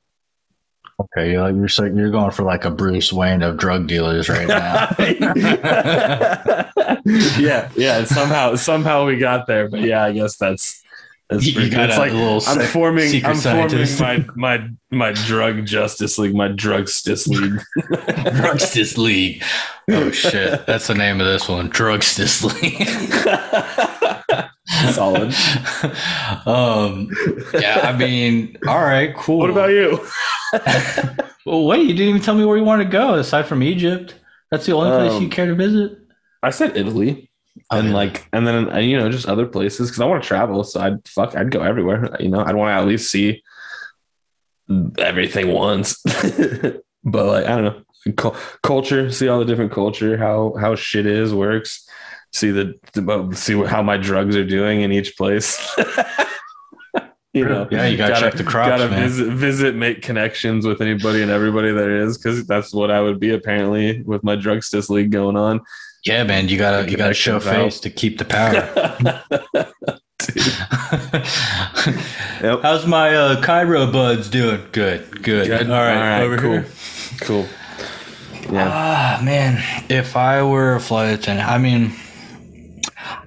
Okay, 1.00 1.32
you're 1.32 1.42
like 1.42 1.56
you're 1.56 1.68
so 1.68 1.86
you're 1.86 2.12
going 2.12 2.30
for 2.30 2.44
like 2.44 2.64
a 2.64 2.70
Bruce 2.70 3.12
Wayne 3.12 3.42
of 3.42 3.58
drug 3.58 3.88
dealers 3.88 4.30
right 4.30 4.48
now. 4.48 4.94
yeah, 7.40 7.72
yeah. 7.76 8.04
Somehow, 8.04 8.54
somehow 8.54 9.08
we 9.08 9.18
got 9.18 9.48
there, 9.48 9.68
but 9.68 9.82
yeah, 9.82 10.04
I 10.04 10.12
guess 10.12 10.38
that's 10.38 10.81
that's 11.32 11.50
pretty 11.50 11.74
you 11.74 11.82
It's 11.82 11.98
like 11.98 12.12
I'm 12.12 12.68
forming, 12.68 13.26
I'm 13.26 13.38
scientist. 13.38 13.98
forming 13.98 14.28
my 14.36 14.58
my 14.58 14.70
my 14.92 15.12
drug 15.14 15.66
justice 15.66 16.18
league, 16.18 16.36
my 16.36 16.50
drugstice 16.50 17.26
league, 17.26 17.62
drugstice 18.36 18.98
league. 18.98 19.42
Oh 19.90 20.12
shit, 20.12 20.68
that's 20.68 20.88
the 20.88 20.94
name 20.94 21.22
of 21.22 21.28
this 21.28 21.48
one, 21.48 21.70
drugstice 21.70 22.44
league. 22.44 22.86
Solid. 24.92 25.34
Um, 26.46 27.10
yeah, 27.54 27.80
I 27.84 27.96
mean, 27.98 28.58
all 28.68 28.82
right, 28.82 29.16
cool. 29.16 29.38
What 29.38 29.52
about 29.52 29.70
you? 29.70 30.06
well, 31.46 31.66
wait, 31.66 31.84
you 31.84 31.94
didn't 31.94 32.10
even 32.10 32.22
tell 32.22 32.36
me 32.36 32.44
where 32.44 32.58
you 32.58 32.66
want 32.66 32.82
to 32.82 32.90
go 32.90 33.16
aside 33.16 33.48
from 33.48 33.64
Egypt. 33.64 34.16
That's 34.50 34.66
the 34.66 34.74
only 34.74 34.92
place 34.92 35.14
um, 35.14 35.24
you 35.24 35.30
care 35.30 35.46
to 35.46 35.56
visit. 35.56 35.98
I 36.44 36.50
said 36.50 36.76
Italy 36.76 37.31
Oh, 37.72 37.80
and 37.80 37.94
like 37.94 38.28
and 38.34 38.46
then 38.46 38.70
and, 38.70 38.86
you 38.86 38.98
know 38.98 39.10
just 39.10 39.28
other 39.28 39.46
places 39.46 39.90
because 39.90 40.02
I 40.02 40.06
want 40.06 40.22
to 40.22 40.28
travel. 40.28 40.64
So 40.64 40.82
I'd 40.82 41.08
fuck 41.08 41.36
I'd 41.36 41.52
go 41.52 41.62
everywhere. 41.62 42.16
You 42.20 42.30
know 42.30 42.42
I'd 42.42 42.56
want 42.56 42.70
to 42.70 42.74
at 42.74 42.86
least 42.86 43.10
see 43.10 43.44
everything 44.98 45.52
once. 45.52 46.02
but 47.04 47.26
like 47.26 47.46
I 47.46 47.56
don't 47.56 47.64
know 47.64 47.82
culture, 48.62 49.12
see 49.12 49.28
all 49.28 49.40
the 49.40 49.46
different 49.46 49.72
culture, 49.72 50.18
how 50.18 50.56
how 50.60 50.76
shit 50.76 51.06
is 51.06 51.34
works, 51.34 51.88
see 52.34 52.52
the, 52.52 53.32
see 53.34 53.62
how 53.64 53.82
my 53.82 53.98
drugs 53.98 54.36
are 54.36 54.46
doing 54.46 54.82
in 54.82 54.92
each 54.92 55.16
place. 55.16 55.60
you 57.34 57.46
know, 57.46 57.68
yeah, 57.72 57.86
you 57.86 57.98
gotta, 57.98 58.14
gotta 58.14 58.22
check 58.22 58.34
the 58.36 58.44
crops. 58.44 58.70
Gotta 58.70 58.90
man. 58.90 59.04
visit, 59.04 59.34
visit, 59.34 59.76
make 59.76 60.02
connections 60.02 60.66
with 60.66 60.82
anybody 60.82 61.22
and 61.22 61.32
everybody 61.32 61.72
there 61.72 62.02
is, 62.02 62.18
because 62.18 62.46
that's 62.48 62.74
what 62.74 62.90
I 62.92 63.02
would 63.02 63.20
be 63.20 63.32
apparently 63.32 64.02
with 64.02 64.24
my 64.24 64.36
drugstice 64.36 64.90
league 64.90 65.12
going 65.12 65.38
on. 65.38 65.62
Yeah, 66.04 66.24
man, 66.24 66.50
you 66.50 66.58
gotta 66.58 66.90
you 66.90 66.98
gotta 66.98 67.14
show 67.14 67.40
face 67.40 67.80
to 67.82 67.90
keep 67.90 68.18
the 68.18 68.26
power. 68.26 69.24
yep. 72.42 72.62
How's 72.62 72.86
my 72.86 73.16
uh, 73.16 73.42
Cairo 73.42 73.92
buds 73.92 74.30
doing? 74.30 74.62
Good, 74.72 75.24
good. 75.24 75.48
good. 75.48 75.70
All 75.70 75.80
right, 75.80 75.96
All 75.96 76.02
right 76.02 76.22
over 76.22 76.38
cool. 76.38 76.52
here. 76.52 76.66
Cool. 77.22 77.48
Yeah. 78.52 78.70
Ah, 78.70 79.22
man, 79.24 79.64
if 79.90 80.16
I 80.16 80.44
were 80.44 80.76
a 80.76 80.80
flight 80.80 81.14
attendant, 81.14 81.48
I 81.48 81.58
mean, 81.58 81.94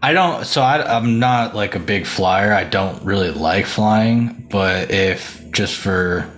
I 0.02 0.12
don't. 0.12 0.44
So 0.44 0.62
I, 0.62 0.96
I'm 0.96 1.18
not 1.18 1.54
like 1.54 1.74
a 1.74 1.80
big 1.80 2.06
flyer. 2.06 2.52
I 2.52 2.64
don't 2.64 3.02
really 3.04 3.30
like 3.30 3.66
flying, 3.66 4.46
but 4.50 4.90
if 4.90 5.40
just 5.52 5.76
for 5.76 6.28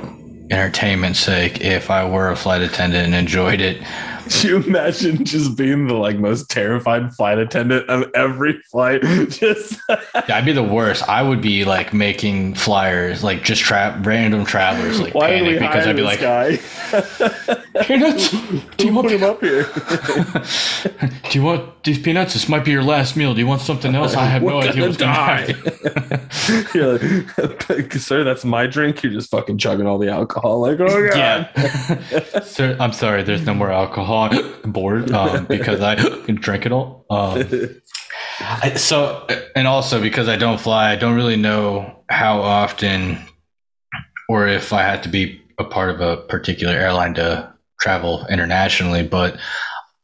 entertainment's 0.50 1.18
sake, 1.18 1.60
if 1.62 1.90
I 1.90 2.08
were 2.08 2.30
a 2.30 2.36
flight 2.36 2.62
attendant 2.62 3.06
and 3.06 3.14
enjoyed 3.14 3.60
it, 3.60 3.82
You 4.42 4.58
imagine 4.58 5.24
just 5.24 5.56
being 5.56 5.86
the 5.86 5.94
like 5.94 6.18
most 6.18 6.50
terrified 6.50 7.14
flight 7.14 7.38
attendant 7.38 7.88
of 7.88 8.10
every 8.14 8.60
flight? 8.70 9.02
Just 9.28 9.80
yeah, 9.88 10.36
I'd 10.36 10.44
be 10.44 10.52
the 10.52 10.62
worst. 10.62 11.08
I 11.08 11.22
would 11.22 11.40
be 11.40 11.64
like 11.64 11.92
making 11.92 12.54
flyers, 12.54 13.24
like 13.24 13.42
just 13.42 13.62
trap 13.62 14.04
random 14.06 14.44
travelers, 14.44 15.00
like 15.00 15.14
Why 15.14 15.30
panic 15.30 15.60
because 15.60 15.86
I'd 15.86 15.96
be 15.96 16.02
like, 16.02 16.20
guy? 16.20 16.58
peanuts. 17.82 18.30
Do 18.76 18.86
you 18.86 18.94
want 18.94 19.10
him 19.10 19.22
up 19.22 19.40
here? 19.40 19.64
do 21.30 21.38
you 21.38 21.42
want 21.42 21.84
these 21.84 21.98
peanuts? 21.98 22.34
This 22.34 22.48
might 22.48 22.64
be 22.64 22.70
your 22.70 22.82
last 22.82 23.16
meal. 23.16 23.34
Do 23.34 23.40
you 23.40 23.46
want 23.46 23.60
something 23.60 23.94
else? 23.94 24.14
I 24.14 24.24
have 24.24 24.42
no 24.44 24.60
idea 24.60 24.86
what's 24.86 24.96
die. 24.96 25.54
You're 26.74 26.98
like, 27.68 27.92
sir, 27.94 28.24
that's 28.24 28.44
my 28.44 28.66
drink. 28.66 29.02
You're 29.02 29.12
just 29.12 29.30
fucking 29.30 29.58
chugging 29.58 29.86
all 29.86 29.98
the 29.98 30.08
alcohol. 30.08 30.60
Like, 30.60 30.80
oh 30.80 31.08
god. 31.08 31.16
Yeah. 31.16 32.40
sir, 32.40 32.76
I'm 32.78 32.92
sorry. 32.92 33.22
There's 33.22 33.44
no 33.44 33.54
more 33.54 33.70
alcohol 33.70 34.30
on 34.64 34.72
board 34.72 35.10
um, 35.12 35.46
because 35.46 35.80
I 35.80 35.96
can 35.96 36.36
drink 36.36 36.66
it 36.66 36.72
all. 36.72 37.06
Um, 37.10 37.44
I, 38.40 38.74
so, 38.74 39.26
and 39.54 39.66
also 39.66 40.00
because 40.00 40.28
I 40.28 40.36
don't 40.36 40.60
fly, 40.60 40.92
I 40.92 40.96
don't 40.96 41.14
really 41.14 41.36
know 41.36 42.02
how 42.08 42.40
often 42.40 43.18
or 44.28 44.46
if 44.46 44.72
I 44.72 44.82
had 44.82 45.02
to 45.04 45.08
be 45.08 45.40
a 45.58 45.64
part 45.64 45.90
of 45.90 46.00
a 46.00 46.18
particular 46.18 46.74
airline 46.74 47.14
to 47.14 47.52
travel 47.80 48.26
internationally. 48.28 49.02
But 49.06 49.38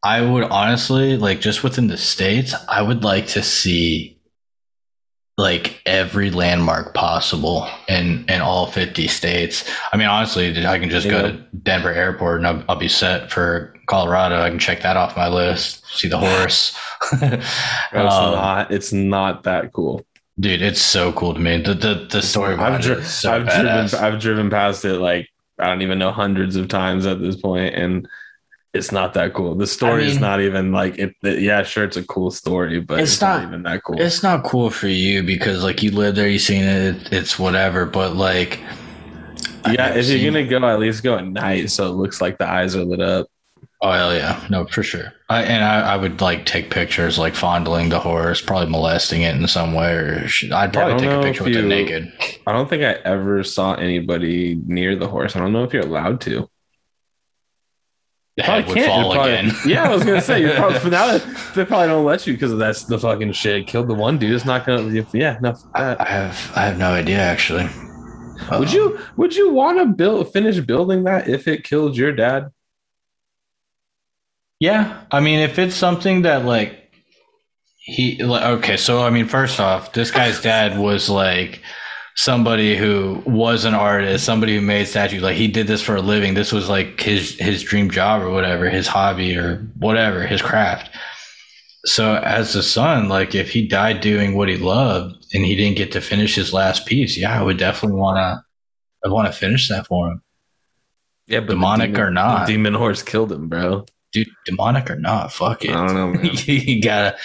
I 0.03 0.21
would 0.21 0.45
honestly 0.45 1.17
like 1.17 1.41
just 1.41 1.63
within 1.63 1.87
the 1.89 1.97
states, 1.97 2.55
I 2.69 2.83
would 2.83 3.05
like 3.05 3.27
to 3.29 3.43
see 3.43 4.19
like 5.39 5.81
every 5.87 6.31
landmark 6.31 6.93
possible 6.95 7.67
in 7.89 8.25
in 8.29 8.41
all 8.43 8.67
50 8.67 9.09
states. 9.09 9.65
I 9.93 9.97
mean, 9.97 10.07
honestly, 10.09 10.67
I 10.67 10.79
can 10.79 10.91
just 10.91 11.09
go 11.09 11.23
to 11.23 11.33
Denver 11.63 11.91
Airport 11.93 12.39
and 12.41 12.47
I'll, 12.47 12.65
I'll 12.69 12.77
be 12.77 12.89
set 12.89 13.31
for 13.33 13.75
Colorado. 13.87 14.41
I 14.43 14.51
can 14.51 14.59
check 14.59 14.83
that 14.83 14.97
off 14.97 15.17
my 15.17 15.29
list. 15.29 15.87
See 15.89 16.09
the 16.09 16.19
horse. 16.19 16.79
Bro, 17.11 17.29
it's 17.33 18.15
Um, 18.15 18.33
not. 18.33 18.71
It's 18.71 18.93
not 18.93 19.45
that 19.45 19.73
cool. 19.73 20.05
dude, 20.39 20.61
it's 20.63 20.83
so 20.83 21.13
cool 21.13 21.33
to 21.33 21.41
me. 21.41 21.63
The 21.63 21.75
the, 21.75 22.07
the 22.11 22.23
story 22.23 22.55
I've, 22.55 22.81
dri- 22.83 23.03
so 23.03 23.33
I've 23.33 23.47
driven. 23.47 24.05
I've 24.05 24.21
driven 24.21 24.51
past 24.51 24.85
it 24.85 24.99
like 24.99 25.29
I 25.63 25.67
don't 25.67 25.83
even 25.83 25.99
know 25.99 26.11
hundreds 26.11 26.57
of 26.57 26.67
times 26.69 27.07
at 27.07 27.21
this 27.21 27.37
point, 27.37 27.75
and 27.75 28.09
it's 28.75 28.91
not 28.91 29.15
that 29.15 29.33
cool. 29.33 29.55
The 29.55 29.67
story 29.67 30.05
is 30.07 30.15
mean- 30.15 30.23
not 30.23 30.41
even 30.41 30.73
like 30.73 30.99
it, 30.99 31.15
it- 31.23 31.41
Yeah, 31.41 31.63
sure, 31.63 31.85
it's 31.85 31.97
a 31.97 32.05
cool 32.05 32.31
story, 32.31 32.81
but 32.81 32.99
It's 33.01 33.13
it's, 33.13 33.21
not, 33.23 33.41
not- 33.43 33.49
even 33.49 33.63
that 33.63 33.85
cool. 33.85 34.01
It's 34.01 34.23
not 34.23 34.43
cool 34.45 34.71
for 34.71 34.89
you 34.89 35.23
because 35.23 35.63
like 35.63 35.83
you 35.83 35.93
live 35.93 36.17
there, 36.17 36.29
you've 36.29 36.43
seen 36.43 36.65
it, 36.65 37.13
it's 37.13 37.39
whatever. 37.39 37.87
But 37.87 38.17
like, 38.17 38.59
yeah, 39.71 39.95
if 39.95 40.09
you're 40.09 40.33
gonna 40.33 40.47
go, 40.47 40.67
at 40.67 40.81
least 40.81 41.03
go 41.05 41.17
at 41.17 41.27
night, 41.27 41.71
so 41.71 41.87
it 41.87 41.95
looks 41.95 42.21
like 42.21 42.39
the 42.39 42.49
eyes 42.49 42.75
are 42.75 42.85
lit 42.85 43.01
up. 43.01 43.29
Oh 43.83 43.91
hell 43.93 44.15
yeah, 44.15 44.45
no 44.49 44.65
for 44.67 44.83
sure. 44.83 45.13
I, 45.29 45.43
and 45.43 45.63
I, 45.65 45.95
I 45.95 45.97
would 45.97 46.21
like 46.21 46.47
take 46.47 46.71
pictures, 46.71 47.19
like 47.19 47.35
fondling 47.35 47.89
the 47.89 47.99
horse, 47.99 48.41
probably 48.41 48.71
molesting 48.71 49.23
it 49.23 49.35
in 49.37 49.47
some 49.49 49.75
way, 49.75 49.93
or 49.93 50.29
sh- 50.29 50.51
I'd 50.51 50.73
probably 50.73 50.99
take 51.07 51.11
a 51.11 51.23
picture 51.23 51.45
with 51.45 51.57
it 51.57 51.65
naked. 51.65 52.13
I 52.47 52.53
don't 52.53 52.69
think 52.69 52.83
I 52.83 52.93
ever 53.05 53.43
saw 53.43 53.75
anybody 53.75 54.61
near 54.67 54.97
the 54.97 55.09
horse. 55.09 55.37
I 55.37 55.41
don't 55.41 55.53
know 55.53 55.65
if 55.65 55.73
you're 55.73 55.83
allowed 55.87 56.21
to. 56.23 56.49
The 58.37 58.45
head 58.45 58.67
would 58.67 58.77
can't. 58.77 58.87
fall 58.89 59.13
probably- 59.13 59.33
again. 59.33 59.53
yeah, 59.67 59.85
I 59.85 59.95
was 59.95 60.05
gonna 60.05 60.21
say 60.23 60.41
you're 60.41 60.55
probably 60.55 60.91
now 60.91 61.07
that 61.19 61.53
they 61.55 61.65
probably 61.67 61.89
don't 61.89 62.05
let 62.07 62.27
you 62.27 62.33
because 62.33 62.57
that's 62.57 62.85
the 62.85 62.99
fucking 62.99 63.33
shit. 63.33 63.67
Killed 63.67 63.89
the 63.89 63.95
one 63.95 64.17
dude. 64.19 64.33
It's 64.35 64.45
not 64.47 64.65
gonna. 64.65 65.05
Yeah, 65.13 65.39
no. 65.43 65.55
I, 65.75 65.97
I 66.01 66.09
have 66.09 66.53
I 66.57 66.61
have 66.63 66.79
no 66.79 66.93
idea 66.93 67.19
actually. 67.19 67.69
Would 68.51 68.69
Um, 68.69 68.75
you 68.75 68.99
would 69.17 69.37
you 69.37 69.53
want 69.53 69.79
to 69.79 69.87
build 69.87 70.33
finish 70.33 70.59
building 70.61 71.05
that 71.05 71.29
if 71.29 71.47
it 71.47 71.63
killed 71.65 71.97
your 71.97 72.13
dad? 72.13 72.49
Yeah, 74.63 75.03
I 75.11 75.19
mean, 75.19 75.41
if 75.41 75.59
it's 75.59 75.75
something 75.75 76.23
that 76.23 76.45
like 76.45 76.93
he 77.79 78.23
like 78.23 78.45
okay, 78.59 78.77
so 78.77 79.03
I 79.03 79.11
mean, 79.11 79.27
first 79.27 79.59
off, 79.59 79.93
this 79.93 80.13
guy's 80.13 80.41
dad 80.41 80.79
was 80.79 81.11
like 81.11 81.61
somebody 82.15 82.77
who 82.77 83.21
was 83.27 83.65
an 83.65 83.75
artist, 83.75 84.25
somebody 84.25 84.55
who 84.55 84.61
made 84.61 84.87
statues. 84.87 85.21
Like 85.21 85.35
he 85.35 85.49
did 85.49 85.67
this 85.67 85.83
for 85.83 85.97
a 85.97 86.01
living. 86.01 86.35
This 86.35 86.53
was 86.53 86.69
like 86.69 87.01
his 87.01 87.37
his 87.41 87.65
dream 87.65 87.91
job 87.91 88.23
or 88.23 88.31
whatever, 88.31 88.71
his 88.71 88.87
hobby 88.87 89.37
or 89.37 89.57
whatever, 89.79 90.25
his 90.25 90.41
craft. 90.41 90.95
So 91.85 92.15
as 92.19 92.53
the 92.53 92.63
son, 92.63 93.09
like 93.09 93.35
if 93.35 93.51
he 93.51 93.67
died 93.67 94.01
doing 94.01 94.37
what 94.37 94.49
he 94.49 94.59
loved 94.59 95.27
and 95.35 95.45
he 95.45 95.57
didn't 95.57 95.77
get 95.77 95.91
to 95.91 96.01
finish 96.01 96.37
his 96.37 96.53
last 96.53 96.87
piece, 96.87 97.19
yeah, 97.19 97.37
I 97.37 97.43
would 97.43 97.59
definitely 97.59 97.99
want 97.99 98.19
to. 98.19 98.45
I 99.05 99.13
want 99.13 99.27
to 99.27 99.33
finish 99.37 99.69
that 99.71 99.89
for 99.89 100.07
him, 100.07 100.23
Yeah, 101.27 101.41
but 101.41 101.49
Demonic 101.49 101.99
or 101.99 102.13
not. 102.13 102.47
the 102.47 102.53
demon 102.53 102.75
horse 102.75 103.03
killed 103.03 103.33
him, 103.33 103.49
bro. 103.49 103.87
Dude. 104.13 104.29
Demonic 104.45 104.91
or 104.91 104.97
not, 104.97 105.33
fuck 105.33 105.65
it. 105.65 105.71
I 105.71 105.87
don't 105.87 105.95
know, 105.95 106.13
man. 106.13 106.31
you 106.45 106.83
gotta 106.83 107.17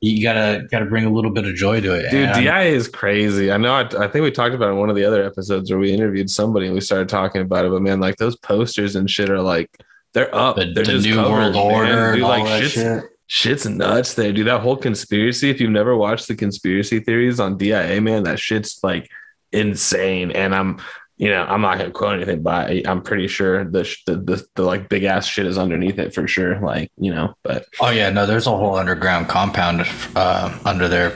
you 0.00 0.22
gotta 0.22 0.66
gotta 0.70 0.86
bring 0.86 1.04
a 1.04 1.10
little 1.10 1.30
bit 1.30 1.44
of 1.44 1.54
joy 1.54 1.80
to 1.80 1.94
it 1.94 2.10
Dude, 2.10 2.28
And 2.28 2.44
DI 2.44 2.64
is 2.64 2.88
crazy. 2.88 3.50
I 3.50 3.56
know. 3.56 3.74
I, 3.74 3.82
I 3.82 4.08
think 4.08 4.22
we 4.22 4.30
talked 4.30 4.54
about 4.54 4.68
it 4.68 4.72
in 4.72 4.78
one 4.78 4.90
of 4.90 4.96
the 4.96 5.04
other 5.04 5.24
episodes 5.24 5.70
where 5.70 5.78
we 5.80 5.92
interviewed 5.92 6.30
somebody 6.30 6.66
and 6.66 6.74
we 6.74 6.80
started 6.80 7.08
talking 7.08 7.42
about 7.42 7.64
it. 7.64 7.70
But 7.72 7.82
man, 7.82 8.00
like 8.00 8.16
those 8.16 8.36
posters 8.36 8.96
and 8.96 9.10
shit 9.10 9.30
are 9.30 9.42
like 9.42 9.70
they're 10.14 10.34
up. 10.34 10.56
the, 10.56 10.72
they're 10.72 10.84
the 10.84 10.92
just 10.92 11.06
new 11.06 11.16
covered, 11.16 11.54
world 11.54 11.56
order 11.56 12.12
Dude, 12.12 12.22
like 12.22 12.44
that 12.44 12.62
shit's, 12.62 12.72
shit 12.72 13.04
shit's 13.28 13.66
nuts 13.66 14.14
there, 14.14 14.32
dude. 14.32 14.48
That 14.48 14.60
whole 14.60 14.76
conspiracy. 14.76 15.50
If 15.50 15.60
you've 15.60 15.70
never 15.70 15.96
watched 15.96 16.26
the 16.26 16.34
conspiracy 16.34 16.98
theories 17.00 17.38
on 17.38 17.56
DIA, 17.56 18.00
man, 18.00 18.24
that 18.24 18.40
shit's 18.40 18.82
like 18.82 19.08
insane. 19.52 20.32
And 20.32 20.54
I'm, 20.54 20.80
you 21.18 21.28
know, 21.28 21.42
I'm 21.44 21.60
not 21.60 21.78
gonna 21.78 21.90
quote 21.90 22.14
anything, 22.14 22.42
but 22.42 22.70
I, 22.70 22.82
I'm 22.86 23.02
pretty 23.02 23.26
sure 23.28 23.64
the, 23.64 23.82
the 24.06 24.16
the 24.16 24.46
the 24.54 24.62
like 24.62 24.88
big 24.88 25.04
ass 25.04 25.26
shit 25.26 25.46
is 25.46 25.58
underneath 25.58 25.98
it 25.98 26.14
for 26.14 26.26
sure. 26.28 26.58
Like 26.60 26.90
you 26.96 27.12
know, 27.12 27.34
but 27.44 27.66
oh 27.80 27.90
yeah 27.90 28.08
no 28.10 28.24
there's 28.24 28.46
a 28.46 28.50
whole 28.56 28.76
underground 28.76 29.28
compound 29.28 29.82
uh 30.16 30.56
under 30.64 30.88
there 30.88 31.10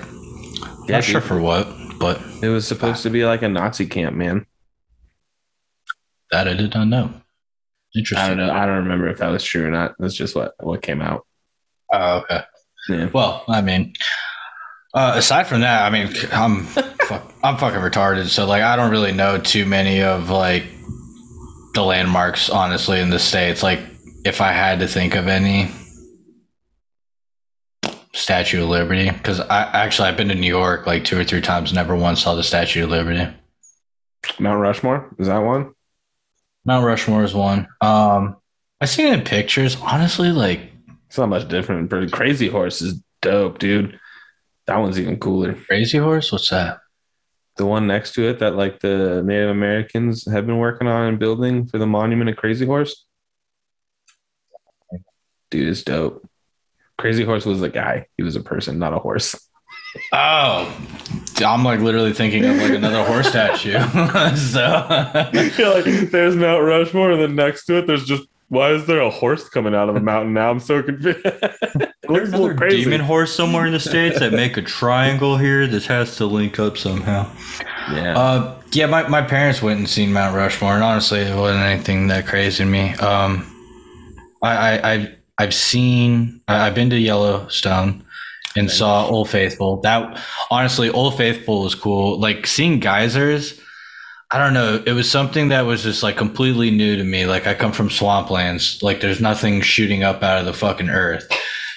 Yeah, 0.88 0.96
not 0.96 1.04
sure 1.04 1.20
for 1.20 1.40
what 1.40 1.66
but 2.00 2.20
it 2.42 2.48
was 2.48 2.66
supposed 2.66 3.04
to 3.04 3.10
be 3.10 3.24
like 3.24 3.42
a 3.42 3.48
Nazi 3.48 3.86
camp, 3.86 4.16
man. 4.16 4.44
that 6.32 6.48
i 6.48 6.54
did 6.54 6.74
not 6.74 6.88
know 6.88 7.12
Interesting. 7.94 8.18
I 8.18 8.30
interesting 8.32 8.38
don't 8.38 8.46
know. 8.46 8.52
I 8.54 8.66
don't 8.66 8.76
remember 8.84 9.08
if 9.08 9.18
that 9.18 9.28
was 9.28 9.44
true 9.44 9.66
or 9.66 9.70
not. 9.70 9.94
That's 9.98 10.14
just 10.14 10.34
what 10.34 10.54
what 10.60 10.80
came 10.82 11.02
out. 11.02 11.26
oh 11.92 12.18
okay 12.20 12.42
Yeah. 12.88 13.08
well 13.12 13.44
i 13.48 13.60
mean 13.60 13.92
uh 14.94 15.12
aside 15.16 15.46
from 15.46 15.60
that 15.60 15.82
i 15.82 15.90
mean 15.90 16.12
i'm 16.32 16.64
fuck, 17.06 17.32
i'm 17.42 17.56
fucking 17.56 17.80
retarded 17.80 18.26
so 18.26 18.46
like 18.46 18.62
i 18.62 18.76
don't 18.76 18.90
really 18.90 19.12
know 19.12 19.38
too 19.38 19.64
many 19.64 20.02
of 20.02 20.30
like 20.30 20.64
the 21.74 21.82
landmarks 21.82 22.50
honestly 22.50 23.00
in 23.00 23.10
the 23.10 23.18
states 23.18 23.62
like 23.62 23.80
if 24.24 24.40
i 24.40 24.52
had 24.52 24.80
to 24.80 24.86
think 24.86 25.14
of 25.14 25.28
any 25.28 25.70
statue 28.12 28.62
of 28.62 28.68
liberty 28.68 29.10
because 29.10 29.40
i 29.40 29.62
actually 29.72 30.08
i've 30.08 30.16
been 30.16 30.28
to 30.28 30.34
new 30.34 30.46
york 30.46 30.86
like 30.86 31.04
two 31.04 31.18
or 31.18 31.24
three 31.24 31.40
times 31.40 31.72
never 31.72 31.96
once 31.96 32.22
saw 32.22 32.34
the 32.34 32.42
statue 32.42 32.84
of 32.84 32.90
liberty 32.90 33.26
Mount 34.38 34.60
Rushmore 34.60 35.14
is 35.18 35.26
that 35.26 35.38
one? 35.38 35.74
mount 36.64 36.84
rushmore 36.84 37.24
is 37.24 37.34
one 37.34 37.66
um 37.80 38.36
i 38.80 38.84
seen 38.84 39.06
it 39.06 39.14
in 39.14 39.22
pictures 39.24 39.76
honestly 39.80 40.30
like 40.30 40.60
It's 41.08 41.18
not 41.18 41.28
much 41.28 41.48
different. 41.48 41.88
But 41.90 42.12
Crazy 42.12 42.48
Horse 42.48 42.80
is 42.82 43.00
dope, 43.20 43.58
dude. 43.58 43.98
That 44.72 44.78
one's 44.80 44.98
even 44.98 45.18
cooler. 45.18 45.52
crazy 45.52 45.98
horse 45.98 46.32
what's 46.32 46.48
that 46.48 46.78
The 47.58 47.66
one 47.66 47.86
next 47.86 48.14
to 48.14 48.26
it 48.26 48.38
that 48.38 48.56
like 48.56 48.80
the 48.80 49.22
Native 49.22 49.50
Americans 49.50 50.24
have 50.32 50.46
been 50.46 50.56
working 50.56 50.88
on 50.88 51.08
and 51.08 51.18
building 51.18 51.66
for 51.66 51.76
the 51.76 51.86
monument 51.86 52.30
of 52.30 52.36
Crazy 52.36 52.64
Horse. 52.64 53.04
Dude, 55.50 55.68
is 55.68 55.84
dope. 55.84 56.26
Crazy 56.96 57.22
Horse 57.22 57.44
was 57.44 57.60
a 57.60 57.68
guy. 57.68 58.06
He 58.16 58.22
was 58.22 58.34
a 58.34 58.40
person, 58.40 58.78
not 58.78 58.94
a 58.94 58.98
horse. 58.98 59.38
oh 60.14 60.74
i'm 61.44 61.64
like 61.64 61.80
literally 61.80 62.14
thinking 62.14 62.46
of 62.46 62.56
like 62.56 62.72
another 62.72 63.04
horse 63.04 63.28
statue 63.28 63.72
so 64.36 64.86
I 64.88 65.50
feel 65.50 65.70
like, 65.74 65.84
there's 66.10 66.34
Mount 66.34 66.64
Rushmore, 66.64 67.10
and 67.10 67.20
then 67.20 67.34
next 67.34 67.66
to 67.66 67.76
it, 67.76 67.86
there's 67.86 68.06
just 68.06 68.22
why 68.48 68.70
is 68.70 68.86
there 68.86 69.00
a 69.02 69.10
horse 69.10 69.50
coming 69.50 69.74
out 69.74 69.90
of 69.90 69.96
a 69.96 70.00
mountain 70.00 70.32
now? 70.32 70.50
I'm 70.50 70.60
so 70.60 70.82
confused. 70.82 71.18
There's 72.08 72.30
another 72.30 72.54
demon 72.54 73.00
horse 73.00 73.32
somewhere 73.34 73.64
in 73.66 73.72
the 73.72 73.80
states 73.80 74.18
that 74.18 74.32
make 74.32 74.56
a 74.56 74.62
triangle 74.62 75.36
here. 75.36 75.66
This 75.68 75.86
has 75.86 76.16
to 76.16 76.26
link 76.26 76.58
up 76.58 76.76
somehow. 76.76 77.30
Yeah. 77.92 78.18
Uh, 78.18 78.60
yeah, 78.72 78.86
my, 78.86 79.06
my 79.08 79.22
parents 79.22 79.62
went 79.62 79.78
and 79.78 79.88
seen 79.88 80.12
Mount 80.12 80.34
Rushmore, 80.34 80.74
and 80.74 80.82
honestly, 80.82 81.20
it 81.20 81.36
wasn't 81.36 81.62
anything 81.62 82.08
that 82.08 82.26
crazy 82.26 82.64
to 82.64 82.68
me. 82.70 82.94
Um, 82.94 83.46
I, 84.42 84.56
I 84.78 84.92
I've 84.92 85.08
I've 85.38 85.54
seen 85.54 86.40
I- 86.48 86.66
I've 86.66 86.74
been 86.74 86.90
to 86.90 86.98
Yellowstone 86.98 88.04
and 88.56 88.68
saw 88.70 89.06
Old 89.06 89.30
Faithful. 89.30 89.80
That 89.82 90.20
honestly, 90.50 90.90
Old 90.90 91.16
Faithful 91.16 91.62
was 91.62 91.74
cool. 91.76 92.18
Like 92.18 92.46
seeing 92.48 92.80
geysers. 92.80 93.60
I 94.32 94.38
don't 94.38 94.54
know. 94.54 94.82
It 94.86 94.92
was 94.92 95.10
something 95.10 95.48
that 95.48 95.66
was 95.66 95.82
just 95.82 96.02
like 96.02 96.16
completely 96.16 96.70
new 96.70 96.96
to 96.96 97.04
me. 97.04 97.26
Like 97.26 97.46
I 97.46 97.52
come 97.54 97.70
from 97.72 97.90
swamplands. 97.90 98.82
Like 98.82 99.00
there's 99.02 99.20
nothing 99.20 99.60
shooting 99.60 100.02
up 100.02 100.22
out 100.22 100.38
of 100.38 100.46
the 100.46 100.54
fucking 100.54 100.88
earth. 100.88 101.28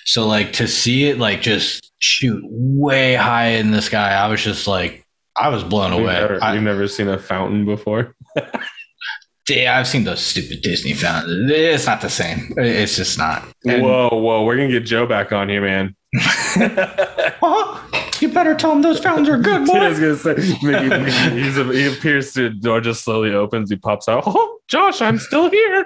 So 0.06 0.26
like 0.28 0.54
to 0.54 0.68
see 0.68 1.06
it 1.06 1.18
like 1.18 1.42
just 1.42 1.92
shoot 2.00 2.42
way 2.48 3.16
high 3.16 3.48
in 3.48 3.72
the 3.72 3.82
sky, 3.82 4.14
I 4.14 4.28
was 4.28 4.44
just 4.44 4.68
like 4.68 5.06
I 5.36 5.50
was 5.50 5.64
blown 5.64 5.92
You've 5.94 6.04
away. 6.04 6.14
never, 6.14 6.44
I- 6.44 6.54
you've 6.54 6.64
never 6.64 6.88
seen 6.88 7.08
a 7.10 7.18
fountain 7.20 7.66
before? 7.66 8.16
yeah, 9.50 9.78
I've 9.78 9.88
seen 9.88 10.04
those 10.06 10.22
stupid 10.22 10.62
Disney 10.62 10.94
fountains. 10.94 11.50
It's 11.52 11.86
not 11.88 12.02
the 12.02 12.10
same. 12.10 12.54
It's 12.58 12.96
just 12.96 13.18
not. 13.18 13.46
And- 13.66 13.82
whoa, 13.84 14.10
whoa. 14.12 14.44
We're 14.46 14.56
going 14.58 14.70
to 14.70 14.80
get 14.80 14.86
Joe 14.88 15.06
back 15.06 15.32
on 15.34 15.50
here, 15.50 15.62
man. 15.62 15.96
Huh? 17.42 17.82
you 18.22 18.30
better 18.30 18.56
tell 18.56 18.72
him 18.72 18.82
those 18.82 19.00
fountains 19.00 19.28
are 19.28 19.38
good, 19.38 19.70
I 19.70 19.90
was 19.90 20.00
gonna 20.00 20.16
say 20.16 20.36
Mickey, 20.64 21.12
he's 21.42 21.56
he 21.58 21.86
appears 21.88 22.34
to 22.34 22.50
the 22.50 22.56
door 22.56 22.80
just 22.80 23.04
slowly 23.04 23.34
opens. 23.36 23.70
He 23.70 23.76
pops 23.76 24.08
out. 24.08 24.24
Oh, 24.26 24.58
Josh, 24.70 25.02
I'm 25.02 25.20
still 25.20 25.50
here. 25.50 25.86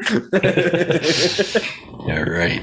All 1.99 2.23
right. 2.23 2.61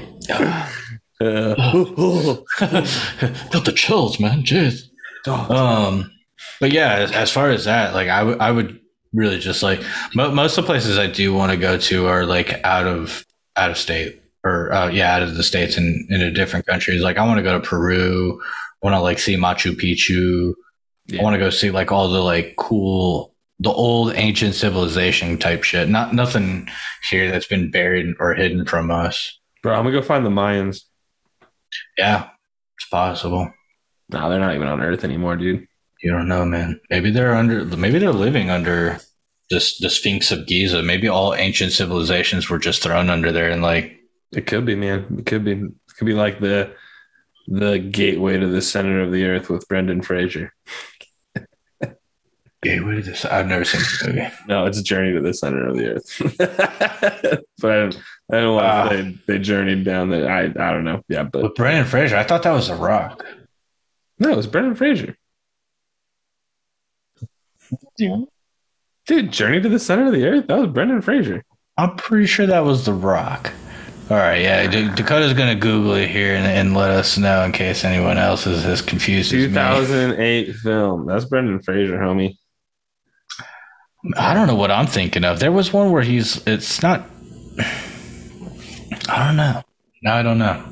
Uh, 1.19 1.55
Got 2.59 3.65
the 3.65 3.73
chills, 3.75 4.19
man. 4.19 4.43
Jeez. 4.43 4.89
Um, 5.27 6.11
but 6.59 6.71
yeah, 6.71 6.95
as, 6.95 7.11
as 7.11 7.31
far 7.31 7.49
as 7.49 7.65
that, 7.65 7.93
like 7.93 8.07
I 8.07 8.23
would, 8.23 8.39
I 8.39 8.51
would 8.51 8.79
really 9.13 9.39
just 9.39 9.63
like 9.63 9.81
mo- 10.13 10.31
most 10.31 10.57
of 10.57 10.63
the 10.63 10.67
places 10.67 10.97
I 10.97 11.07
do 11.07 11.33
want 11.33 11.51
to 11.51 11.57
go 11.57 11.77
to 11.77 12.07
are 12.07 12.25
like 12.25 12.63
out 12.63 12.85
of 12.87 13.25
out 13.55 13.71
of 13.71 13.77
state 13.77 14.21
or 14.43 14.71
uh, 14.71 14.89
yeah, 14.89 15.15
out 15.15 15.23
of 15.23 15.35
the 15.35 15.43
states 15.43 15.77
and 15.77 16.09
into 16.11 16.31
different 16.31 16.65
countries. 16.65 17.01
Like 17.01 17.17
I 17.17 17.25
want 17.25 17.37
to 17.39 17.43
go 17.43 17.59
to 17.59 17.67
Peru. 17.67 18.39
I 18.41 18.85
want 18.85 18.95
to 18.95 19.01
like 19.01 19.19
see 19.19 19.35
Machu 19.35 19.73
Picchu. 19.73 20.53
Yeah. 21.07 21.21
I 21.21 21.23
want 21.23 21.33
to 21.33 21.39
go 21.39 21.49
see 21.49 21.71
like 21.71 21.91
all 21.91 22.09
the 22.09 22.21
like 22.21 22.55
cool, 22.57 23.33
the 23.59 23.71
old 23.71 24.13
ancient 24.13 24.55
civilization 24.55 25.37
type 25.37 25.63
shit. 25.63 25.89
Not 25.89 26.13
nothing 26.13 26.69
here 27.09 27.31
that's 27.31 27.47
been 27.47 27.71
buried 27.71 28.15
or 28.19 28.33
hidden 28.33 28.65
from 28.65 28.91
us. 28.91 29.37
Bro, 29.63 29.75
I'm 29.75 29.83
gonna 29.83 29.99
go 29.99 30.01
find 30.01 30.25
the 30.25 30.29
Mayans. 30.29 30.83
Yeah, 31.97 32.29
it's 32.77 32.87
possible. 32.89 33.51
No, 34.09 34.29
they're 34.29 34.39
not 34.39 34.55
even 34.55 34.67
on 34.67 34.81
Earth 34.81 35.03
anymore, 35.03 35.35
dude. 35.35 35.67
You 36.01 36.11
don't 36.11 36.27
know, 36.27 36.45
man. 36.45 36.79
Maybe 36.89 37.11
they're 37.11 37.35
under. 37.35 37.65
Maybe 37.65 37.99
they're 37.99 38.13
living 38.13 38.49
under 38.49 38.99
this 39.49 39.77
the 39.79 39.89
Sphinx 39.89 40.31
of 40.31 40.47
Giza. 40.47 40.83
Maybe 40.83 41.07
all 41.07 41.33
ancient 41.33 41.71
civilizations 41.71 42.49
were 42.49 42.59
just 42.59 42.83
thrown 42.83 43.09
under 43.09 43.31
there, 43.31 43.49
and 43.49 43.61
like 43.61 43.97
It 44.31 44.45
could 44.45 44.65
be, 44.65 44.75
man. 44.75 45.05
It 45.17 45.25
could 45.25 45.43
be. 45.43 45.53
It 45.53 45.95
could 45.97 46.05
be 46.05 46.13
like 46.13 46.39
the 46.39 46.73
the 47.47 47.79
gateway 47.79 48.37
to 48.37 48.47
the 48.47 48.61
center 48.61 49.01
of 49.01 49.11
the 49.11 49.25
Earth 49.25 49.49
with 49.49 49.67
Brendan 49.67 50.01
Fraser. 50.01 50.53
Gateway 52.67 52.95
to 52.95 53.01
this. 53.01 53.25
I've 53.25 53.47
never 53.47 53.63
seen 53.65 53.79
this 53.81 54.05
movie. 54.05 54.27
No, 54.47 54.65
it's 54.65 54.77
a 54.77 54.83
journey 54.83 55.13
to 55.13 55.21
the 55.21 55.33
center 55.33 55.67
of 55.67 55.77
the 55.77 55.87
Earth. 55.95 57.43
but 57.61 57.71
I 57.71 57.75
don't, 57.79 57.97
I 58.31 58.35
don't 58.39 58.55
want 58.55 58.91
to 58.91 58.97
say 59.13 59.17
they 59.27 59.39
journeyed 59.39 59.83
down 59.85 60.09
the. 60.09 60.27
I 60.27 60.45
I 60.45 60.73
don't 60.73 60.83
know. 60.83 61.01
Yeah, 61.07 61.23
but 61.23 61.55
Brendan 61.55 61.85
Fraser, 61.85 62.17
I 62.17 62.23
thought 62.23 62.43
that 62.43 62.51
was 62.51 62.67
The 62.67 62.75
Rock. 62.75 63.23
no, 64.19 64.29
it 64.31 64.37
was 64.37 64.47
Brendan 64.47 64.75
Fraser. 64.75 65.15
Dude, 67.97 69.31
Journey 69.31 69.61
to 69.61 69.69
the 69.69 69.79
Center 69.79 70.07
of 70.07 70.13
the 70.13 70.25
Earth. 70.25 70.47
That 70.47 70.57
was 70.59 70.69
Brendan 70.69 71.01
Fraser. 71.01 71.43
I'm 71.77 71.95
pretty 71.95 72.25
sure 72.25 72.45
that 72.45 72.63
was 72.65 72.85
The 72.85 72.93
Rock. 72.93 73.51
All 74.09 74.17
right, 74.17 74.41
yeah. 74.41 74.67
D- 74.67 74.89
Dakota's 74.95 75.33
gonna 75.33 75.55
Google 75.55 75.93
it 75.95 76.09
here 76.09 76.33
and, 76.35 76.45
and 76.47 76.73
let 76.73 76.91
us 76.91 77.17
know 77.17 77.43
in 77.43 77.51
case 77.51 77.83
anyone 77.83 78.17
else 78.17 78.47
is 78.47 78.65
as 78.65 78.81
confused 78.81 79.33
as 79.33 79.47
me. 79.47 79.47
2008 79.49 80.55
film. 80.55 81.05
That's 81.05 81.25
Brendan 81.25 81.61
Fraser, 81.61 81.97
homie. 81.97 82.37
I 84.15 84.33
don't 84.33 84.47
know 84.47 84.55
what 84.55 84.71
I'm 84.71 84.87
thinking 84.87 85.23
of. 85.25 85.39
There 85.39 85.51
was 85.51 85.73
one 85.73 85.91
where 85.91 86.03
he's. 86.03 86.45
It's 86.47 86.81
not. 86.81 87.05
I 89.09 89.25
don't 89.27 89.35
know. 89.35 89.63
No, 90.03 90.13
I 90.13 90.21
don't 90.21 90.37
know. 90.37 90.63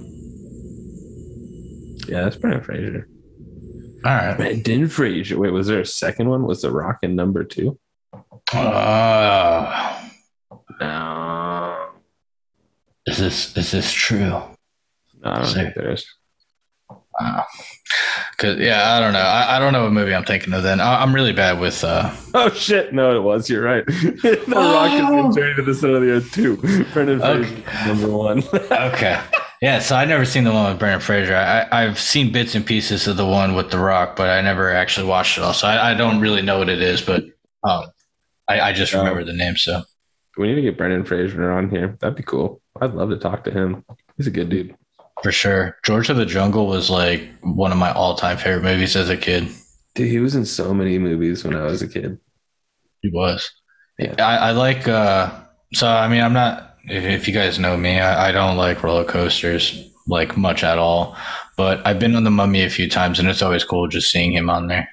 Yeah, 2.08 2.24
that's 2.24 2.36
Brendan 2.36 2.64
Fraser. 2.64 3.08
All 4.06 4.12
right. 4.16 4.38
Brendan 4.38 4.88
Fraser. 4.88 5.38
Wait, 5.40 5.52
was 5.52 5.68
there 5.68 5.80
a 5.82 5.86
second 5.86 6.30
one? 6.30 6.44
Was 6.44 6.62
The 6.62 6.72
Rock 6.72 7.00
in 7.02 7.16
number 7.16 7.44
two? 7.44 7.80
Uh, 8.54 10.00
No. 10.80 11.88
is 13.08 13.18
this 13.18 13.58
is 13.58 13.72
this 13.72 13.92
true? 13.92 14.20
No, 14.30 14.56
I 15.24 15.36
don't 15.38 15.46
See. 15.46 15.54
think 15.56 15.74
there 15.76 15.92
is. 15.92 16.06
Cause 18.38 18.58
yeah, 18.58 18.96
I 18.96 19.00
don't 19.00 19.14
know. 19.14 19.20
I, 19.20 19.56
I 19.56 19.60
don't 19.60 19.72
know 19.74 19.84
what 19.84 19.94
movie 19.94 20.14
I'm 20.14 20.26
thinking 20.26 20.54
of. 20.54 20.64
Then 20.64 20.80
I, 20.82 21.02
I'm 21.02 21.14
really 21.14 21.32
bad 21.34 21.60
with. 21.60 21.84
uh 21.84 22.14
Oh 22.34 22.50
shit! 22.50 22.94
No, 22.94 23.16
it 23.16 23.22
was. 23.22 23.50
You're 23.50 23.64
right. 23.64 23.86
the 23.88 24.44
Rock 24.56 24.92
is 24.92 25.00
in 25.10 25.34
Journey 25.34 25.56
to 25.56 25.62
the 25.62 25.74
Center 25.76 25.96
of 25.98 26.02
the 26.02 26.12
Earth 26.12 26.32
too. 26.32 26.58
Brendan 26.94 27.20
Fraser, 27.20 27.44
Okay. 27.62 27.88
number 27.88 28.10
one. 28.10 28.44
Okay. 28.72 29.22
Yeah, 29.62 29.80
so 29.80 29.96
I've 29.96 30.10
never 30.10 30.26
seen 30.26 30.44
the 30.44 30.52
one 30.52 30.70
with 30.72 30.80
Brendan 30.80 31.00
Fraser. 31.00 31.36
I, 31.36 31.68
I've 31.72 31.98
seen 31.98 32.32
bits 32.32 32.56
and 32.56 32.66
pieces 32.66 33.08
of 33.08 33.16
the 33.18 33.26
one 33.26 33.56
with 33.56 33.72
The 33.72 33.80
Rock, 33.80 34.16
but 34.16 34.30
I 34.30 34.42
never 34.42 34.70
actually 34.72 35.08
watched 35.08 35.38
it 35.38 35.44
all. 35.44 35.54
So 35.54 35.66
I, 35.68 35.92
I 35.92 35.94
don't 35.94 36.20
really 36.20 36.42
know 36.42 36.60
what 36.60 36.68
it 36.70 36.82
is, 36.82 37.02
but 37.02 37.24
um, 37.64 37.86
I, 38.48 38.60
I 38.60 38.74
just 38.74 38.94
Oh. 38.94 39.00
remember 39.00 39.24
the 39.24 39.34
name. 39.34 39.56
So 39.56 39.82
we 40.38 40.48
need 40.48 40.56
to 40.56 40.62
get 40.62 40.78
Brendan 40.78 41.06
Fraser 41.06 41.52
on 41.52 41.70
here. 41.70 41.98
That'd 42.02 42.18
be 42.18 42.24
cool. 42.24 42.62
I'd 42.82 42.94
love 42.94 43.10
to 43.12 43.18
talk 43.18 43.46
to 43.46 43.52
him. 43.52 43.86
He's 44.18 44.28
a 44.28 44.32
good 44.32 44.50
dude. 44.50 44.76
For 45.26 45.32
sure, 45.32 45.76
George 45.84 46.10
of 46.10 46.18
the 46.18 46.26
Jungle 46.28 46.68
was 46.68 46.92
like 46.92 47.28
one 47.42 47.72
of 47.72 47.80
my 47.80 47.92
all-time 47.92 48.38
favorite 48.38 48.62
movies 48.62 48.96
as 48.96 49.10
a 49.10 49.18
kid. 49.18 49.48
Dude, 49.96 50.08
he 50.08 50.20
was 50.20 50.36
in 50.36 50.46
so 50.46 50.72
many 50.72 51.00
movies 51.00 51.44
when 51.44 51.56
I 51.56 51.64
was 51.64 51.82
a 51.82 51.88
kid. 51.88 52.20
He 53.02 53.10
was. 53.10 53.52
Yeah. 53.98 54.14
I, 54.20 54.50
I 54.50 54.52
like. 54.52 54.88
uh 54.88 55.34
So 55.74 55.88
I 55.88 56.08
mean, 56.10 56.22
I'm 56.22 56.34
not. 56.34 56.76
If, 56.84 57.04
if 57.06 57.28
you 57.28 57.34
guys 57.34 57.58
know 57.58 57.76
me, 57.76 58.00
I, 58.00 58.30
I 58.30 58.32
don't 58.32 58.56
like 58.56 58.84
roller 58.84 59.04
coasters 59.04 59.90
like 60.06 60.38
much 60.38 60.64
at 60.64 60.78
all. 60.78 61.18
But 61.58 61.84
I've 61.88 61.98
been 61.98 62.16
on 62.16 62.24
the 62.24 62.30
Mummy 62.30 62.62
a 62.62 62.70
few 62.70 62.88
times, 62.88 63.18
and 63.18 63.28
it's 63.28 63.42
always 63.42 63.64
cool 63.64 63.88
just 63.88 64.12
seeing 64.12 64.32
him 64.32 64.48
on 64.48 64.68
there 64.68 64.88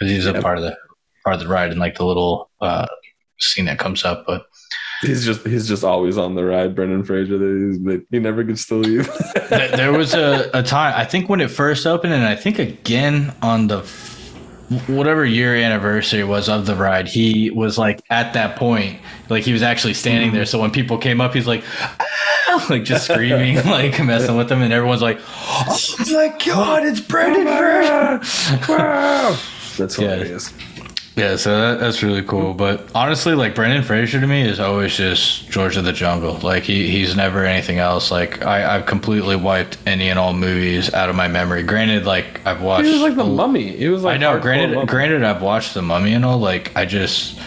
because 0.00 0.10
he's 0.10 0.24
a 0.24 0.40
part 0.40 0.56
of 0.56 0.64
the 0.64 0.78
part 1.24 1.34
of 1.34 1.40
the 1.40 1.48
ride 1.48 1.72
and 1.72 1.78
like 1.78 1.98
the 1.98 2.06
little 2.06 2.50
uh 2.62 2.86
scene 3.38 3.66
that 3.66 3.78
comes 3.78 4.02
up. 4.02 4.24
But 4.26 4.46
He's 5.02 5.24
just 5.24 5.46
he's 5.46 5.68
just 5.68 5.84
always 5.84 6.18
on 6.18 6.34
the 6.34 6.44
ride, 6.44 6.74
Brendan 6.74 7.04
Fraser. 7.04 7.38
That 7.38 7.78
he's- 7.86 8.02
He 8.10 8.18
never 8.18 8.42
gets 8.42 8.66
to 8.66 8.74
leave. 8.74 9.08
There 9.48 9.92
was 9.92 10.14
a, 10.14 10.50
a 10.54 10.62
time 10.62 10.94
I 10.96 11.04
think 11.04 11.28
when 11.28 11.40
it 11.40 11.50
first 11.50 11.86
opened, 11.86 12.12
and 12.14 12.24
I 12.24 12.34
think 12.34 12.58
again 12.58 13.34
on 13.42 13.68
the 13.68 13.82
whatever 14.86 15.24
year 15.24 15.54
anniversary 15.54 16.24
was 16.24 16.48
of 16.48 16.66
the 16.66 16.74
ride, 16.74 17.08
he 17.08 17.50
was 17.50 17.78
like 17.78 18.02
at 18.10 18.32
that 18.34 18.56
point, 18.56 18.98
like 19.30 19.44
he 19.44 19.52
was 19.52 19.62
actually 19.62 19.94
standing 19.94 20.32
there. 20.32 20.44
So 20.44 20.60
when 20.60 20.70
people 20.70 20.98
came 20.98 21.20
up, 21.20 21.32
he's 21.32 21.46
like, 21.46 21.62
"Ah," 21.80 22.66
like 22.68 22.84
just 22.84 23.04
screaming, 23.06 23.56
like 23.66 24.02
messing 24.04 24.36
with 24.36 24.48
them, 24.48 24.62
and 24.62 24.72
everyone's 24.72 25.00
like, 25.02 25.20
"Oh 25.22 25.94
my 26.10 26.34
god, 26.44 26.84
it's 26.84 27.00
Brendan 27.00 27.46
Fraser!" 27.46 28.72
wow, 28.72 29.38
that's 29.78 29.94
hilarious. 29.96 30.52
yeah, 30.76 30.77
so 31.36 31.60
that, 31.60 31.80
that's 31.80 32.02
really 32.02 32.22
cool. 32.22 32.54
Mm-hmm. 32.54 32.58
But 32.58 32.90
honestly, 32.94 33.34
like 33.34 33.54
Brendan 33.54 33.82
Fraser 33.82 34.20
to 34.20 34.26
me 34.26 34.42
is 34.42 34.60
always 34.60 34.96
just 34.96 35.50
George 35.50 35.76
of 35.76 35.84
the 35.84 35.92
Jungle. 35.92 36.38
Like 36.38 36.62
he, 36.62 36.90
he's 36.90 37.16
never 37.16 37.44
anything 37.44 37.78
else. 37.78 38.10
Like 38.10 38.44
I, 38.44 38.76
I've 38.76 38.86
completely 38.86 39.36
wiped 39.36 39.78
any 39.86 40.10
and 40.10 40.18
all 40.18 40.32
movies 40.32 40.92
out 40.94 41.08
of 41.08 41.16
my 41.16 41.26
memory. 41.26 41.62
Granted, 41.62 42.04
like 42.04 42.46
I've 42.46 42.62
watched. 42.62 42.86
He 42.86 42.92
was 42.92 43.02
like 43.02 43.16
the 43.16 43.24
a- 43.24 43.26
mummy. 43.26 43.76
It 43.76 43.88
was 43.88 44.02
like 44.02 44.14
I 44.14 44.18
know. 44.18 44.38
Granted, 44.38 44.74
mummy. 44.74 44.86
granted, 44.86 45.24
I've 45.24 45.42
watched 45.42 45.74
the 45.74 45.82
Mummy 45.82 46.12
and 46.12 46.24
all. 46.24 46.38
Like 46.38 46.76
I 46.76 46.84
just, 46.84 47.40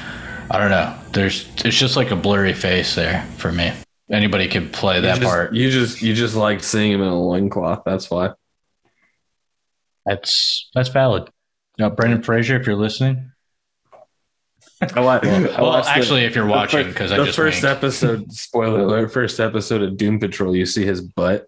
I 0.50 0.58
don't 0.58 0.72
know. 0.72 0.96
There's, 1.14 1.48
it's 1.64 1.78
just 1.78 1.96
like 1.96 2.12
a 2.12 2.16
blurry 2.16 2.54
face 2.54 2.96
there 2.96 3.26
for 3.38 3.52
me. 3.52 3.72
Anybody 4.10 4.48
could 4.50 4.74
play 4.74 4.96
You 4.96 5.02
that 5.04 5.20
just, 5.20 5.28
part. 5.28 5.54
You 5.54 5.72
just 5.72 6.02
you 6.02 6.14
just 6.14 6.36
liked 6.36 6.64
seeing 6.64 6.92
him 6.92 7.02
in 7.02 7.08
a 7.08 7.20
loincloth. 7.20 7.84
That's 7.86 8.12
why. 8.12 8.32
That's 10.06 10.70
that's 10.74 10.90
valid. 10.90 11.30
Now, 11.78 11.90
Brendan 11.90 12.22
Fraser, 12.22 12.60
if 12.60 12.68
you're 12.68 12.76
listening. 12.76 13.31
I 14.82 15.00
like. 15.02 15.26
I 15.26 15.40
Well, 15.42 15.64
watched 15.68 15.86
the- 15.86 15.92
actually, 15.92 16.24
if 16.26 16.36
you're 16.36 16.46
watching, 16.46 16.88
because 16.88 17.12
the 17.12 17.18
just 17.26 17.36
first 17.36 17.64
winked. 17.64 17.78
episode. 17.78 18.32
Spoiler 18.32 18.82
alert! 18.82 19.12
First 19.14 19.40
episode 19.40 19.82
of 19.82 19.98
Doom 19.98 20.20
Patrol. 20.20 20.56
You 20.56 20.66
see 20.66 20.86
his 20.86 21.02
butt, 21.02 21.48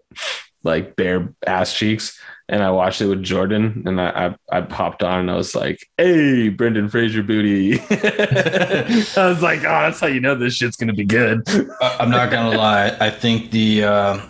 like 0.62 0.94
bare 0.96 1.32
ass 1.46 1.74
cheeks, 1.76 2.18
and 2.48 2.62
I 2.62 2.70
watched 2.70 3.00
it 3.00 3.06
with 3.06 3.22
Jordan, 3.22 3.82
and 3.86 4.00
I 4.00 4.34
I, 4.52 4.58
I 4.58 4.60
popped 4.62 5.02
on, 5.02 5.20
and 5.20 5.30
I 5.30 5.34
was 5.36 5.54
like, 5.54 5.88
"Hey, 5.98 6.48
Brendan 6.48 6.88
Fraser 6.88 7.22
booty." 7.22 7.80
I 7.90 9.28
was 9.28 9.42
like, 9.42 9.60
"Oh, 9.60 9.80
that's 9.82 10.00
how 10.00 10.06
you 10.06 10.20
know 10.20 10.34
this 10.34 10.54
shit's 10.54 10.76
gonna 10.76 10.92
be 10.94 11.04
good." 11.04 11.42
I- 11.80 11.96
I'm 12.00 12.10
not 12.10 12.30
gonna 12.30 12.56
lie. 12.56 12.96
I 13.00 13.10
think 13.10 13.50
the 13.50 13.84
uh, 13.84 14.20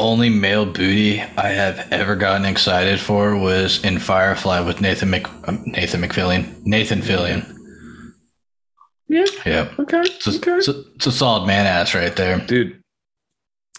only 0.00 0.30
male 0.30 0.66
booty 0.66 1.20
I 1.20 1.48
have 1.48 1.88
ever 1.92 2.16
gotten 2.16 2.44
excited 2.46 3.00
for 3.00 3.36
was 3.36 3.82
in 3.84 3.98
Firefly 3.98 4.60
with 4.60 4.80
Nathan 4.80 5.10
Mc 5.10 5.26
um, 5.48 5.62
Nathan 5.66 6.00
McFillian 6.02 6.64
Nathan 6.64 7.00
Fillion. 7.00 7.52
Yeah. 9.08 9.24
Yeah, 9.44 9.68
Okay. 9.78 10.00
it's 10.00 10.26
a, 10.26 10.36
Okay. 10.36 10.52
it's 10.56 10.68
a, 10.68 10.80
it's 10.96 11.06
a 11.06 11.12
solid 11.12 11.46
man 11.46 11.66
ass 11.66 11.94
right 11.94 12.14
there. 12.16 12.38
Dude, 12.40 12.82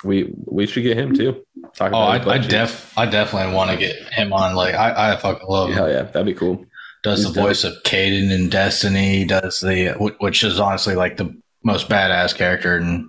we 0.04 0.34
we 0.46 0.66
should 0.68 0.84
get 0.84 0.98
him 0.98 1.14
too. 1.16 1.44
Talk 1.76 1.92
Oh, 1.94 1.98
I, 1.98 2.16
I 2.36 2.38
def 2.38 2.98
I 2.98 3.06
definitely 3.06 3.54
want 3.54 3.72
to 3.72 3.78
get 3.78 3.96
him 4.14 4.32
on. 4.32 4.56
Like 4.56 4.74
I, 4.76 5.14
I 5.14 5.18
fucking 5.18 5.48
love. 5.48 5.72
Hell 5.72 5.90
yeah, 5.90 6.04
that'd 6.04 6.26
be 6.26 6.34
cool. 6.34 6.64
Does 7.04 7.24
he's 7.24 7.34
the 7.34 7.42
voice 7.42 7.64
of 7.64 7.74
Caden 7.84 8.32
in 8.32 8.50
Destiny? 8.50 9.26
Does 9.26 9.60
the 9.60 10.16
which 10.20 10.44
is 10.44 10.60
honestly 10.60 10.96
like 10.96 11.18
the 11.18 11.36
most 11.64 11.90
badass 11.90 12.34
character. 12.36 12.78
And 12.78 13.08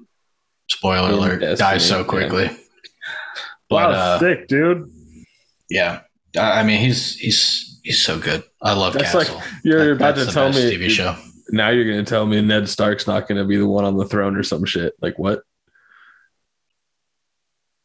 spoiler 0.68 1.09
In 1.11 1.14
alert, 1.14 1.40
Destiny, 1.40 1.70
dies 1.70 1.88
so 1.88 1.98
yeah. 2.00 2.04
quickly. 2.04 2.50
But 3.70 3.92
uh, 3.94 4.18
sick, 4.18 4.48
dude. 4.48 4.90
yeah, 5.70 6.00
I, 6.37 6.61
I 6.61 6.62
mean 6.64 6.81
he's 6.81 7.16
he's 7.16 7.81
he's 7.85 8.02
so 8.02 8.18
good. 8.18 8.42
I 8.62 8.72
love 8.72 8.94
That's 8.94 9.12
Castle. 9.12 9.37
like- 9.37 9.44
You're 9.62 9.78
That- 9.78 9.92
about 9.92 10.14
that's 10.16 10.20
to 10.20 10.24
the 10.26 10.33
tell 10.33 10.48
best 10.52 10.59
me 10.64 10.76
TV 10.76 10.88
show. 10.90 11.16
Now 11.50 11.70
you're 11.70 11.88
gonna 11.90 12.04
tell 12.04 12.26
me 12.26 12.40
Ned 12.42 12.68
Stark's 12.68 13.06
not 13.06 13.28
gonna 13.28 13.44
be 13.44 13.56
the 13.56 13.66
one 13.66 13.84
on 13.84 13.96
the 13.96 14.04
throne 14.04 14.37
or 14.37 14.42
some 14.42 14.64
shit. 14.64 14.94
Like 15.00 15.18
what? 15.18 15.42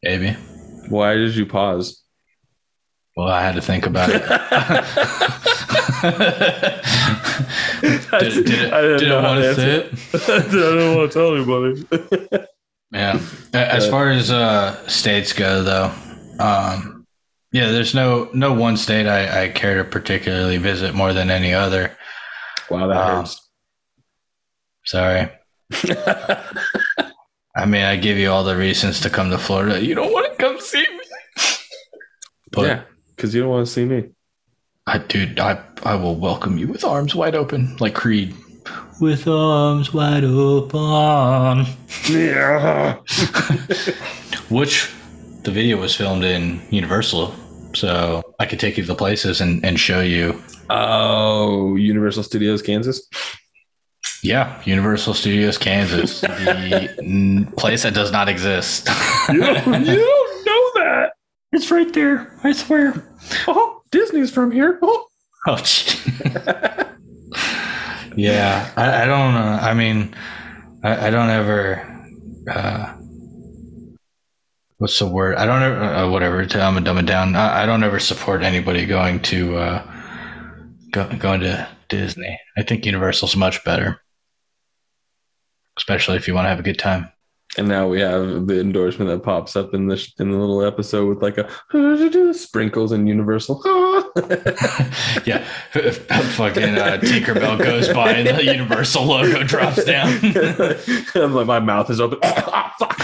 Maybe. 0.02 0.32
Why 0.88 1.14
did 1.14 1.34
you 1.34 1.46
pause? 1.46 2.02
Well, 3.16 3.28
I 3.28 3.42
had 3.42 3.54
to 3.54 3.62
think 3.62 3.86
about 3.86 4.10
it. 4.10 4.22
did, 7.80 8.44
did 8.44 8.50
it, 8.50 8.72
I 8.72 8.80
didn't 8.82 8.98
did 8.98 9.08
know 9.08 9.22
want 9.22 9.40
to 9.40 9.48
to 9.48 9.54
say 9.54 9.76
it? 9.76 9.92
I 10.28 10.48
don't 10.50 10.96
want 10.96 11.12
to 11.12 11.18
tell 11.18 11.34
anybody. 11.34 12.46
Yeah. 12.92 13.20
As 13.52 13.88
far 13.88 14.10
as 14.10 14.30
uh, 14.30 14.86
states 14.86 15.32
go, 15.32 15.64
though, 15.64 15.92
um, 16.38 17.04
yeah, 17.50 17.72
there's 17.72 17.92
no 17.92 18.30
no 18.32 18.52
one 18.52 18.76
state 18.76 19.08
I, 19.08 19.46
I 19.46 19.48
care 19.48 19.82
to 19.82 19.84
particularly 19.84 20.58
visit 20.58 20.94
more 20.94 21.12
than 21.12 21.28
any 21.28 21.52
other. 21.52 21.96
wow, 22.70 22.86
that 22.86 22.96
Um, 22.96 23.26
Sorry. 24.84 25.30
I 27.56 27.66
mean, 27.66 27.82
I 27.82 27.96
give 27.96 28.18
you 28.18 28.30
all 28.30 28.44
the 28.44 28.56
reasons 28.56 29.00
to 29.00 29.10
come 29.10 29.30
to 29.30 29.38
Florida. 29.38 29.84
You 29.84 29.94
don't 29.94 30.12
want 30.12 30.30
to 30.30 30.42
come 30.42 30.60
see 30.60 30.80
me. 30.80 31.00
But 32.52 32.66
yeah, 32.66 32.82
because 33.14 33.34
you 33.34 33.42
don't 33.42 33.50
want 33.50 33.66
to 33.66 33.72
see 33.72 33.84
me. 33.84 34.10
I, 34.86 34.98
dude, 34.98 35.40
I 35.40 35.62
I 35.82 35.94
will 35.94 36.16
welcome 36.16 36.58
you 36.58 36.68
with 36.68 36.84
arms 36.84 37.14
wide 37.14 37.34
open, 37.34 37.76
like 37.78 37.94
Creed. 37.94 38.34
With 39.00 39.26
arms 39.26 39.92
wide 39.94 40.24
open. 40.24 41.66
Yeah. 42.08 42.94
which 44.50 44.92
the 45.42 45.50
video 45.50 45.80
was 45.80 45.94
filmed 45.94 46.24
in 46.24 46.60
Universal. 46.70 47.34
So 47.74 48.22
I 48.38 48.46
could 48.46 48.60
take 48.60 48.76
you 48.76 48.84
to 48.84 48.86
the 48.86 48.94
places 48.94 49.40
and, 49.40 49.64
and 49.64 49.78
show 49.80 50.00
you. 50.00 50.40
Oh, 50.70 51.76
Universal 51.76 52.22
Studios, 52.22 52.62
Kansas. 52.62 53.08
Yeah, 54.24 54.60
Universal 54.64 55.12
Studios, 55.14 55.58
Kansas, 55.58 56.22
the 56.22 56.94
n- 57.02 57.52
place 57.58 57.82
that 57.82 57.92
does 57.92 58.10
not 58.10 58.26
exist. 58.28 58.88
You 59.28 59.40
don't, 59.40 59.84
you 59.84 59.96
don't 59.96 60.46
know 60.46 60.82
that. 60.82 61.12
it's 61.52 61.70
right 61.70 61.92
there. 61.92 62.34
I 62.42 62.52
swear. 62.52 62.94
Oh, 63.46 63.82
Disney's 63.90 64.30
from 64.30 64.50
here. 64.50 64.78
Oh. 64.80 65.06
Oh, 65.46 65.56
gee. 65.56 65.98
yeah, 68.16 68.72
I, 68.76 69.02
I 69.02 69.04
don't 69.04 69.34
know. 69.34 69.58
I 69.60 69.74
mean, 69.74 70.14
I, 70.82 71.08
I 71.08 71.10
don't 71.10 71.28
ever. 71.28 71.82
Uh, 72.50 72.94
what's 74.78 74.98
the 74.98 75.06
word? 75.06 75.36
I 75.36 75.44
don't 75.44 75.62
ever. 75.62 75.82
Uh, 75.84 76.10
whatever. 76.10 76.46
I'm 76.58 76.78
a 76.78 76.80
dumb 76.80 76.96
it 76.96 77.04
down. 77.04 77.36
I, 77.36 77.64
I 77.64 77.66
don't 77.66 77.84
ever 77.84 78.00
support 78.00 78.42
anybody 78.42 78.86
going 78.86 79.20
to 79.22 79.56
uh, 79.58 80.00
go, 80.92 81.08
going 81.18 81.40
to 81.40 81.68
Disney. 81.90 82.40
I 82.56 82.62
think 82.62 82.86
Universal's 82.86 83.36
much 83.36 83.62
better, 83.64 84.00
especially 85.76 86.16
if 86.16 86.28
you 86.28 86.34
want 86.34 86.44
to 86.44 86.50
have 86.50 86.60
a 86.60 86.62
good 86.62 86.78
time. 86.78 87.10
And 87.56 87.68
now 87.68 87.86
we 87.86 88.00
have 88.00 88.48
the 88.48 88.60
endorsement 88.60 89.10
that 89.10 89.22
pops 89.22 89.54
up 89.54 89.74
in 89.74 89.86
the 89.86 89.96
sh- 89.96 90.12
in 90.18 90.32
the 90.32 90.36
little 90.36 90.64
episode 90.64 91.08
with 91.08 91.22
like 91.22 91.38
a 91.38 92.34
sprinkles 92.34 92.90
and 92.90 93.08
Universal. 93.08 93.62
yeah, 95.24 95.44
fucking 95.72 96.76
uh, 96.76 96.98
Tinkerbell 97.00 97.58
goes 97.58 97.88
by 97.88 98.12
and 98.12 98.38
the 98.38 98.44
Universal 98.44 99.04
logo 99.04 99.44
drops 99.44 99.84
down. 99.84 100.08
I'm 101.14 101.34
like, 101.34 101.46
my 101.46 101.60
mouth 101.60 101.90
is 101.90 102.00
open. 102.00 102.18
Ah, 102.22 102.74
fuck. 102.78 103.00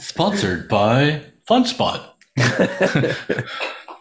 Sponsored 0.00 0.68
by 0.68 1.22
Fun 1.46 1.64
Spot, 1.66 2.16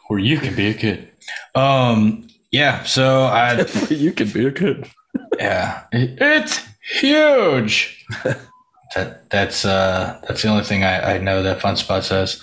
where 0.07 0.19
you 0.19 0.39
can 0.39 0.55
be 0.55 0.67
a 0.67 0.73
kid. 0.73 1.09
Um, 1.55 2.27
yeah. 2.51 2.83
So 2.83 3.23
I, 3.23 3.65
you 3.89 4.11
can 4.11 4.29
be 4.29 4.45
a 4.47 4.51
kid. 4.51 4.87
Yeah, 5.39 5.83
it's 5.91 6.59
huge. 6.99 8.05
that 8.95 9.29
that's 9.29 9.65
uh 9.65 10.19
that's 10.27 10.41
the 10.41 10.47
only 10.49 10.63
thing 10.63 10.83
I, 10.83 11.15
I 11.15 11.17
know 11.17 11.43
that 11.43 11.61
Fun 11.61 11.77
Spot 11.77 12.03
says. 12.03 12.41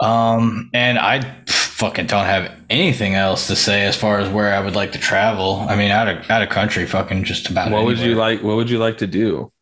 Um, 0.00 0.70
and 0.74 0.98
I 0.98 1.42
fucking 1.46 2.06
don't 2.06 2.26
have 2.26 2.52
anything 2.70 3.14
else 3.14 3.46
to 3.46 3.56
say 3.56 3.84
as 3.84 3.96
far 3.96 4.18
as 4.18 4.28
where 4.28 4.54
I 4.54 4.60
would 4.60 4.74
like 4.74 4.92
to 4.92 4.98
travel. 4.98 5.66
I 5.68 5.76
mean, 5.76 5.90
out 5.90 6.08
of 6.08 6.30
out 6.30 6.42
of 6.42 6.48
country, 6.48 6.86
fucking 6.86 7.24
just 7.24 7.50
about. 7.50 7.70
What 7.70 7.84
would 7.84 7.98
you 7.98 8.14
like? 8.14 8.42
What 8.42 8.56
would 8.56 8.70
you 8.70 8.78
like 8.78 8.98
to 8.98 9.06
do? 9.06 9.52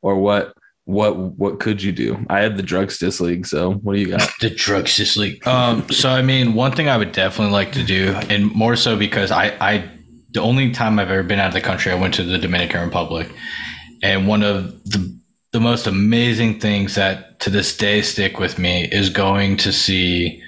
Or 0.00 0.16
what? 0.16 0.54
What? 0.84 1.16
What 1.16 1.60
could 1.60 1.82
you 1.82 1.92
do? 1.92 2.24
I 2.28 2.40
had 2.40 2.56
the 2.56 2.62
Drugstice 2.62 3.20
League. 3.20 3.46
So 3.46 3.72
what 3.74 3.94
do 3.94 4.00
you 4.00 4.08
got? 4.08 4.28
The 4.40 4.50
drugs 4.50 4.96
just 4.96 5.16
leak. 5.16 5.46
Um, 5.46 5.88
so 5.90 6.10
I 6.10 6.22
mean, 6.22 6.54
one 6.54 6.72
thing 6.72 6.88
I 6.88 6.96
would 6.96 7.12
definitely 7.12 7.52
like 7.52 7.72
to 7.72 7.84
do, 7.84 8.14
and 8.28 8.52
more 8.52 8.76
so 8.76 8.96
because 8.96 9.30
I, 9.30 9.56
I, 9.60 9.90
the 10.32 10.40
only 10.40 10.70
time 10.72 10.98
I've 10.98 11.10
ever 11.10 11.22
been 11.22 11.38
out 11.40 11.48
of 11.48 11.54
the 11.54 11.60
country, 11.60 11.92
I 11.92 11.94
went 11.96 12.14
to 12.14 12.22
the 12.24 12.38
Dominican 12.38 12.82
Republic, 12.84 13.28
and 14.02 14.26
one 14.26 14.42
of 14.42 14.82
the 14.84 15.12
the 15.52 15.60
most 15.60 15.86
amazing 15.86 16.58
things 16.60 16.94
that 16.94 17.38
to 17.40 17.50
this 17.50 17.76
day 17.76 18.00
stick 18.00 18.38
with 18.38 18.58
me 18.58 18.88
is 18.90 19.10
going 19.10 19.58
to 19.58 19.70
see 19.70 20.42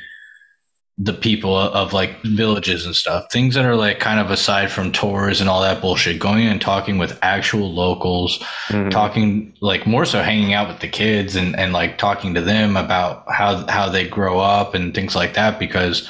the 0.97 1.13
people 1.13 1.55
of 1.59 1.93
like 1.93 2.23
villages 2.23 2.87
and 2.87 2.95
stuff. 2.95 3.27
Things 3.31 3.55
that 3.57 3.67
are 3.67 3.75
like 3.77 3.99
kind 3.99 4.21
of 4.21 4.31
aside 4.31 4.71
from 4.71 4.93
tours 4.93 5.41
and 5.41 5.51
all 5.51 5.61
that 5.61 5.81
bullshit. 5.83 6.21
Going 6.21 6.45
in 6.45 6.53
and 6.53 6.61
talking 6.61 6.99
with 6.99 7.19
actual 7.21 7.71
locals 7.75 8.39
Mhm. 8.69 8.91
talking 8.93 9.55
like 9.61 9.87
more 9.87 10.05
so 10.07 10.23
hanging 10.23 10.55
out 10.55 10.69
with 10.69 10.79
the 10.81 10.89
kids 10.89 11.35
and, 11.37 11.55
and 11.59 11.73
like 11.73 11.99
talking 11.99 12.33
to 12.35 12.41
them 12.41 12.77
about 12.77 13.25
how 13.31 13.67
how 13.67 13.89
they 13.91 14.07
grow 14.09 14.39
up 14.39 14.75
and 14.75 14.95
things 14.95 15.15
like 15.17 15.35
that 15.35 15.59
because 15.59 16.09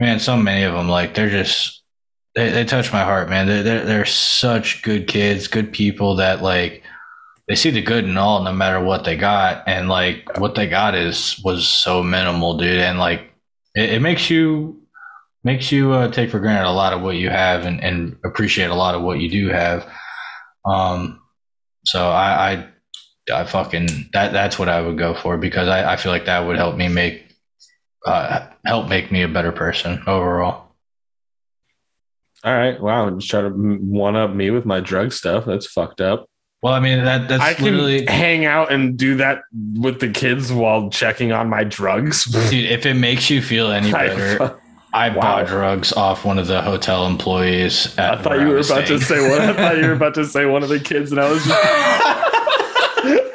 man 0.00 0.18
so 0.18 0.36
many 0.36 0.62
of 0.64 0.72
them 0.74 0.88
like 0.88 1.14
they're 1.14 1.28
just 1.30 1.81
they, 2.34 2.50
they 2.50 2.64
touch 2.64 2.92
my 2.92 3.02
heart 3.02 3.28
man. 3.28 3.46
They're, 3.46 3.62
they're, 3.62 3.84
they're 3.84 4.06
such 4.06 4.82
good 4.82 5.06
kids 5.06 5.48
good 5.48 5.72
people 5.72 6.16
that 6.16 6.42
like 6.42 6.82
they 7.48 7.54
see 7.54 7.70
the 7.70 7.82
good 7.82 8.04
in 8.04 8.16
all 8.16 8.42
no 8.42 8.52
matter 8.52 8.82
what 8.82 9.04
they 9.04 9.16
got. 9.16 9.64
And 9.66 9.88
like 9.88 10.38
what 10.38 10.54
they 10.54 10.68
got 10.68 10.94
is 10.94 11.40
was 11.44 11.66
so 11.66 12.02
minimal 12.02 12.56
dude. 12.56 12.80
And 12.80 12.98
like 12.98 13.32
it, 13.74 13.90
it 13.90 14.02
makes 14.02 14.30
you 14.30 14.80
makes 15.44 15.72
you 15.72 15.92
uh, 15.92 16.08
take 16.08 16.30
for 16.30 16.38
granted 16.38 16.68
a 16.68 16.72
lot 16.72 16.92
of 16.92 17.02
what 17.02 17.16
you 17.16 17.28
have 17.28 17.66
and, 17.66 17.82
and 17.82 18.16
appreciate 18.24 18.70
a 18.70 18.74
lot 18.74 18.94
of 18.94 19.02
what 19.02 19.18
you 19.18 19.28
do 19.28 19.48
have. 19.48 19.86
Um 20.64 21.20
so 21.84 22.08
I, 22.08 22.52
I, 22.52 22.68
I 23.34 23.44
fucking 23.44 24.10
that 24.12 24.32
that's 24.32 24.58
what 24.58 24.68
I 24.68 24.80
would 24.80 24.96
go 24.98 25.14
for 25.14 25.36
because 25.36 25.68
I, 25.68 25.94
I 25.94 25.96
feel 25.96 26.12
like 26.12 26.26
that 26.26 26.46
would 26.46 26.56
help 26.56 26.76
me 26.76 26.86
make, 26.88 27.24
uh, 28.06 28.46
help 28.64 28.88
make 28.88 29.10
me 29.10 29.22
a 29.22 29.28
better 29.28 29.50
person 29.50 30.00
overall. 30.06 30.61
All 32.44 32.52
right. 32.52 32.80
Wow. 32.80 33.10
Just 33.10 33.30
try 33.30 33.42
to 33.42 33.48
one 33.50 34.16
up 34.16 34.34
me 34.34 34.50
with 34.50 34.64
my 34.66 34.80
drug 34.80 35.12
stuff. 35.12 35.44
That's 35.44 35.66
fucked 35.66 36.00
up. 36.00 36.28
Well, 36.62 36.72
I 36.74 36.80
mean 36.80 37.04
that 37.04 37.28
that's 37.28 37.42
I 37.42 37.54
can 37.54 37.64
literally, 37.64 38.06
hang 38.06 38.44
out 38.44 38.70
and 38.72 38.96
do 38.96 39.16
that 39.16 39.40
with 39.74 39.98
the 39.98 40.08
kids 40.08 40.52
while 40.52 40.90
checking 40.90 41.32
on 41.32 41.48
my 41.48 41.64
drugs. 41.64 42.24
dude. 42.50 42.66
If 42.70 42.86
it 42.86 42.94
makes 42.94 43.28
you 43.30 43.42
feel 43.42 43.70
any 43.72 43.90
better, 43.90 44.58
I 44.92 45.08
Wow. 45.08 45.20
bought 45.20 45.46
drugs 45.48 45.92
off 45.92 46.24
one 46.24 46.38
of 46.38 46.46
the 46.46 46.62
hotel 46.62 47.06
employees. 47.06 47.96
At 47.98 48.18
I 48.18 48.22
thought 48.22 48.40
you 48.40 48.46
were 48.48 48.58
about 48.58 48.86
to 48.86 49.00
say 49.00 49.28
one. 49.28 49.40
I 49.40 49.52
thought 49.54 49.78
you 49.78 49.86
were 49.86 49.92
about 49.94 50.14
to 50.14 50.24
say 50.24 50.46
one 50.46 50.62
of 50.62 50.68
the 50.68 50.78
kids, 50.78 51.10
and 51.10 51.20
I 51.20 51.30
was 51.30 51.44
just. 51.44 51.58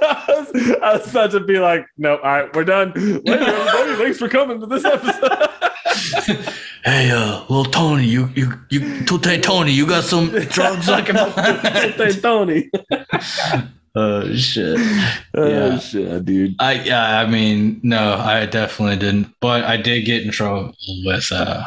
I 0.10 0.24
was, 0.30 0.78
I 0.82 0.94
was 0.94 1.10
about 1.10 1.32
to 1.32 1.40
be 1.42 1.60
like, 1.60 1.86
no, 1.98 2.16
all 2.18 2.24
right, 2.24 2.56
we're 2.56 2.64
done. 2.64 2.94
Later, 2.94 3.44
everybody. 3.44 3.96
Thanks 4.04 4.20
for 4.20 4.30
coming 4.30 4.62
to 4.62 4.66
this 4.68 4.86
episode. 4.86 6.54
Hey, 6.88 7.12
uh, 7.12 7.42
little 7.50 7.66
Tony, 7.66 8.06
you 8.06 8.30
you 8.34 8.54
you, 8.70 9.04
Tute 9.04 9.44
Tony, 9.44 9.74
you 9.74 9.86
got 9.86 10.06
some 10.06 10.30
drugs 10.56 10.88
I 10.88 11.02
can? 11.02 12.22
Tony. 12.22 12.70
Oh 14.00 14.32
shit. 14.36 14.80
Oh, 15.34 15.48
Yeah. 15.48 15.80
shit, 15.80 16.24
dude. 16.24 16.56
I 16.60 16.74
yeah, 16.84 17.20
I 17.20 17.26
mean, 17.28 17.80
no, 17.82 18.14
I 18.14 18.46
definitely 18.46 18.98
didn't. 18.98 19.34
But 19.42 19.64
I 19.66 19.76
did 19.76 20.06
get 20.06 20.22
in 20.24 20.30
trouble 20.32 20.76
with 21.04 21.32
uh, 21.32 21.64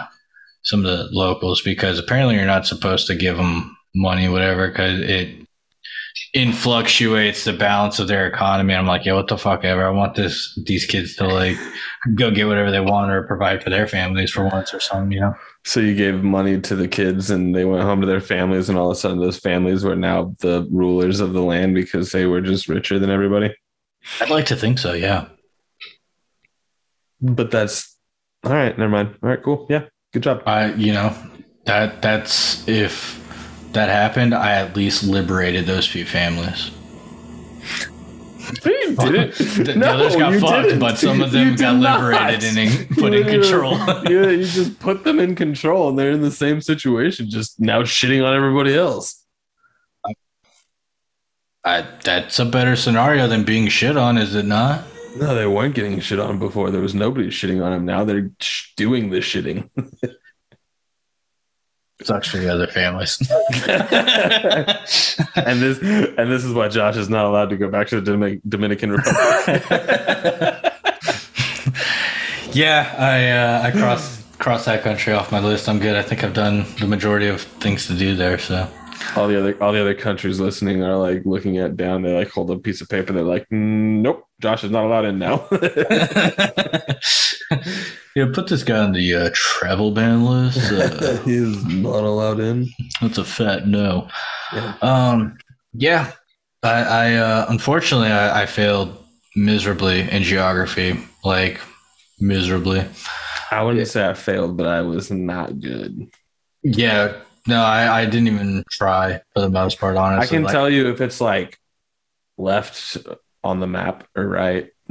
some 0.63 0.87
of 0.87 0.87
the 0.87 1.09
locals 1.11 1.61
because 1.61 1.99
apparently 1.99 2.37
you're 2.37 2.47
not 2.47 2.69
supposed 2.69 3.09
to 3.09 3.17
give 3.17 3.37
them 3.37 3.77
money, 3.97 4.29
whatever, 4.29 4.69
because 4.69 5.01
it 5.01 5.40
influctuates 6.35 7.45
the 7.45 7.53
balance 7.53 7.99
of 7.99 8.09
their 8.09 8.27
economy. 8.27 8.75
I'm 8.75 8.87
like, 8.87 9.05
yeah, 9.05 9.15
what 9.15 9.29
the 9.29 9.39
fuck 9.39 9.65
ever. 9.65 9.85
I 9.85 9.91
want 9.91 10.15
this 10.15 10.59
these 10.65 10.87
kids 10.87 11.17
to 11.17 11.27
like 11.27 11.57
go 12.15 12.31
get 12.31 12.47
whatever 12.47 12.71
they 12.71 12.81
want 12.81 13.11
or 13.11 13.23
provide 13.25 13.63
for 13.63 13.71
their 13.71 13.87
families 13.87 14.31
for 14.31 14.45
once 14.45 14.73
or 14.73 14.81
something, 14.81 15.13
you 15.13 15.21
know. 15.21 15.35
So 15.65 15.81
you 15.81 15.95
gave 15.95 16.23
money 16.23 16.61
to 16.61 16.75
the 16.75 16.89
kids, 16.89 17.31
and 17.31 17.55
they 17.55 17.65
went 17.65 17.83
home 17.83 18.01
to 18.01 18.07
their 18.07 18.21
families, 18.21 18.69
and 18.69 18.79
all 18.79 18.91
of 18.91 18.97
a 18.97 19.01
sudden, 19.01 19.21
those 19.21 19.39
families 19.39 19.85
were 19.85 19.97
now 19.97 20.35
the 20.41 20.67
rulers 20.71 21.21
of 21.21 21.33
the 21.33 21.43
land 21.43 21.75
because 21.75 22.13
they 22.13 22.27
were 22.27 22.41
just 22.41 22.69
richer 22.69 22.99
than 22.99 23.11
everybody. 23.11 23.55
I'd 24.21 24.31
like 24.31 24.47
to 24.47 24.57
think 24.57 24.79
so, 24.79 24.95
yeah. 24.95 25.27
But 27.21 27.51
that's 27.51 27.97
all 28.45 28.53
right. 28.53 28.77
Never 28.77 28.91
mind. 28.91 29.17
All 29.23 29.29
right, 29.29 29.43
cool. 29.43 29.67
Yeah, 29.69 29.85
good 30.13 30.23
job. 30.23 30.43
I 30.47 30.73
you 30.73 30.93
know, 30.93 31.15
that 31.67 32.01
that's 32.01 32.67
if 32.67 33.21
that 33.73 33.89
happened, 33.89 34.35
I 34.35 34.53
at 34.53 34.77
least 34.77 35.05
liberated 35.05 35.67
those 35.67 35.87
few 35.87 36.05
families. 36.05 36.71
You 38.65 38.97
didn't. 38.97 39.35
The, 39.37 39.75
the 39.79 39.87
others 39.89 40.17
got 40.17 40.33
you 40.33 40.41
fucked, 40.41 40.65
didn't. 40.65 40.81
but 40.81 40.99
some 40.99 41.21
of 41.21 41.31
them 41.33 41.55
got 41.55 41.73
did 41.75 41.81
not. 41.81 42.01
liberated 42.01 42.59
and 42.59 42.91
put 42.99 43.15
in 43.15 43.25
control. 43.27 43.79
you, 44.11 44.29
you 44.31 44.45
just 44.45 44.81
put 44.81 45.05
them 45.05 45.21
in 45.21 45.35
control, 45.37 45.91
and 45.91 45.99
they're 45.99 46.11
in 46.11 46.21
the 46.23 46.31
same 46.31 46.61
situation, 46.61 47.31
just 47.31 47.61
now 47.61 47.83
shitting 47.83 48.27
on 48.27 48.35
everybody 48.35 48.75
else. 48.75 49.25
I, 51.63 51.87
that's 52.03 52.39
a 52.39 52.47
better 52.47 52.75
scenario 52.75 53.29
than 53.29 53.45
being 53.45 53.69
shit 53.69 53.97
on, 53.97 54.17
is 54.17 54.35
it 54.35 54.47
not? 54.47 54.83
No, 55.17 55.35
they 55.35 55.47
weren't 55.47 55.75
getting 55.75 56.01
shit 56.01 56.19
on 56.19 56.39
before. 56.39 56.71
There 56.71 56.81
was 56.81 56.95
nobody 56.95 57.29
shitting 57.29 57.63
on 57.63 57.73
them. 57.73 57.85
Now 57.85 58.05
they're 58.05 58.31
sh- 58.41 58.73
doing 58.77 59.11
the 59.11 59.19
shitting. 59.19 59.69
Sucks 62.03 62.29
for 62.29 62.39
the 62.39 62.49
other 62.49 62.67
families. 62.67 63.19
and 65.37 65.61
this 65.61 65.79
and 65.81 66.31
this 66.31 66.45
is 66.45 66.55
why 66.55 66.69
Josh 66.69 66.97
is 66.97 67.11
not 67.11 67.27
allowed 67.27 67.51
to 67.51 67.57
go 67.57 67.69
back 67.69 67.89
to 67.89 68.01
the 68.01 68.13
Domin- 68.13 68.41
Dominican 68.49 68.93
Republic. 68.93 69.63
yeah, 72.55 72.95
I 72.99 73.31
uh, 73.31 73.63
I 73.67 73.71
crossed 73.71 74.39
crossed 74.39 74.65
that 74.67 74.83
country 74.83 75.13
off 75.13 75.31
my 75.31 75.41
list. 75.41 75.69
I'm 75.69 75.79
good. 75.79 75.97
I 75.97 76.03
think 76.03 76.25
I've 76.25 76.35
done 76.35 76.65
the 76.79 76.87
majority 76.87 77.29
of 77.29 77.43
things 77.43 77.87
to 77.89 77.95
do 77.95 78.17
there. 78.17 78.39
So 78.39 78.67
all 79.17 79.29
the 79.29 79.39
other 79.39 79.63
all 79.63 79.73
the 79.73 79.81
other 79.81 79.95
countries 79.95 80.41
listening 80.41 80.83
are 80.83 80.97
like 80.97 81.23
looking 81.27 81.59
at 81.59 81.77
down. 81.77 82.03
They 82.03 82.15
like 82.15 82.31
hold 82.31 82.51
a 82.51 82.59
piece 82.59 82.81
of 82.81 82.89
paper. 82.89 83.13
They're 83.13 83.23
like, 83.23 83.47
"Mm, 83.51 84.01
nope, 84.01 84.27
Josh 84.41 84.65
is 84.65 84.71
not 84.71 84.85
allowed 84.85 85.05
in 85.05 85.19
now. 85.19 85.47
yeah, 88.17 88.27
put 88.33 88.49
this 88.49 88.63
guy 88.63 88.79
on 88.79 88.93
the 88.93 89.15
uh, 89.15 89.31
travel 89.33 89.91
ban 89.93 90.25
list. 90.25 90.73
Uh, 90.73 91.17
He's 91.25 91.65
not 91.67 92.05
allowed 92.05 92.41
in. 92.41 92.69
that's 93.01 93.19
a 93.19 93.25
fat 93.25 93.67
no. 93.67 94.09
Yeah. 94.53 94.75
Um, 94.83 95.39
yeah. 95.73 96.13
I, 96.63 96.83
I 96.83 97.15
uh, 97.15 97.47
unfortunately 97.49 98.09
I, 98.09 98.43
I 98.43 98.47
failed 98.47 98.97
miserably 99.37 100.01
in 100.11 100.23
geography, 100.23 100.99
like 101.25 101.61
miserably. 102.19 102.85
I 103.51 103.63
wouldn't 103.63 103.89
say 103.89 104.07
I 104.07 104.15
failed, 104.15 104.57
but 104.57 104.67
I 104.67 104.83
was 104.83 105.11
not 105.11 105.59
good. 105.61 106.09
Yeah, 106.63 107.17
no, 107.47 107.63
I, 107.63 108.03
I 108.03 108.05
didn't 108.05 108.29
even 108.29 108.63
try 108.71 109.21
for 109.33 109.41
the 109.41 109.49
most 109.49 109.81
part. 109.81 109.97
Honestly, 109.97 110.25
I 110.25 110.29
can 110.29 110.45
Like, 110.45 110.53
tell 110.53 110.69
you 110.69 110.91
if 110.91 111.01
it's 111.01 111.21
like 111.21 111.59
left 112.37 112.99
on 113.43 113.61
the 113.61 113.67
map 113.67 114.07
or 114.15 114.29
right. 114.29 114.71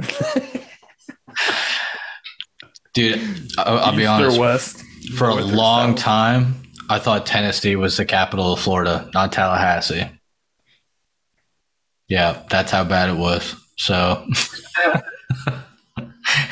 dude. 2.94 3.52
I'll, 3.58 3.78
I'll 3.78 3.96
be 3.96 4.06
honest. 4.06 4.38
West. 4.38 4.84
For 5.16 5.28
a 5.28 5.34
long 5.34 5.96
south. 5.96 6.04
time, 6.04 6.62
I 6.88 6.98
thought 6.98 7.24
Tennessee 7.24 7.76
was 7.76 7.96
the 7.96 8.04
capital 8.04 8.52
of 8.52 8.60
Florida, 8.60 9.08
not 9.14 9.32
Tallahassee. 9.32 10.10
Yeah, 12.08 12.42
that's 12.50 12.72
how 12.72 12.84
bad 12.84 13.08
it 13.10 13.16
was. 13.16 13.54
So, 13.76 14.26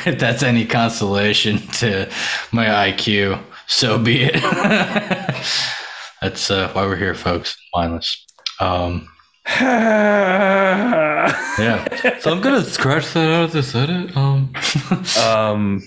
if 0.06 0.18
that's 0.18 0.42
any 0.42 0.64
consolation 0.64 1.58
to 1.58 2.08
my 2.52 2.66
IQ, 2.66 3.42
so 3.66 3.98
be 3.98 4.22
it. 4.22 4.34
that's 6.22 6.50
uh, 6.50 6.70
why 6.72 6.86
we're 6.86 6.96
here, 6.96 7.14
folks. 7.14 7.56
Mindless. 7.74 8.24
Um, 8.60 9.08
yeah. 9.60 11.34
So 12.20 12.30
I'm 12.30 12.40
gonna 12.40 12.64
scratch 12.64 13.12
that 13.14 13.28
out 13.28 13.44
of 13.44 13.52
this 13.52 13.74
edit. 13.74 14.16
Um, 14.16 14.52
um, 15.20 15.82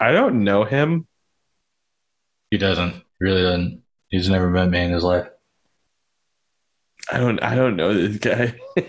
I 0.00 0.12
don't 0.12 0.44
know 0.44 0.64
him. 0.64 1.06
he 2.50 2.58
doesn't. 2.58 3.02
Really 3.20 3.42
doesn't. 3.42 3.82
He's 4.10 4.28
never 4.28 4.50
met 4.50 4.68
me 4.70 4.80
in 4.82 4.92
his 4.92 5.02
life. 5.02 5.28
I 7.10 7.18
don't. 7.18 7.42
I 7.42 7.54
don't 7.54 7.76
know 7.76 7.94
this 7.94 8.18
guy. 8.18 8.54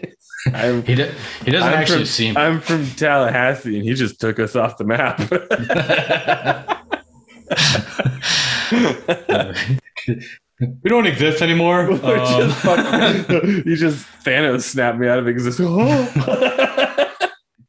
I'm, 0.53 0.83
He, 0.83 0.95
do, 0.95 1.11
he 1.45 1.51
doesn't 1.51 1.67
I'm 1.67 1.73
actually 1.79 1.97
from, 1.99 2.05
seem. 2.05 2.37
I'm 2.37 2.61
from 2.61 2.87
Tallahassee, 2.91 3.77
and 3.77 3.87
he 3.87 3.93
just 3.93 4.19
took 4.19 4.39
us 4.39 4.55
off 4.55 4.77
the 4.77 4.85
map. 4.85 5.19
we 10.59 10.89
don't 10.89 11.07
exist 11.07 11.41
anymore. 11.41 11.85
Which 11.91 12.01
is 12.01 12.09
um, 12.09 12.51
fucking- 12.51 13.63
you 13.65 13.75
just 13.75 14.05
Thanos 14.23 14.63
snapped 14.63 14.97
me 14.97 15.07
out 15.07 15.19
of 15.19 15.27
existence. 15.27 16.13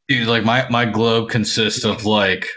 dude, 0.07 0.27
like 0.27 0.43
my, 0.43 0.67
my 0.69 0.85
globe 0.85 1.29
consists 1.29 1.85
of 1.85 2.05
like 2.05 2.47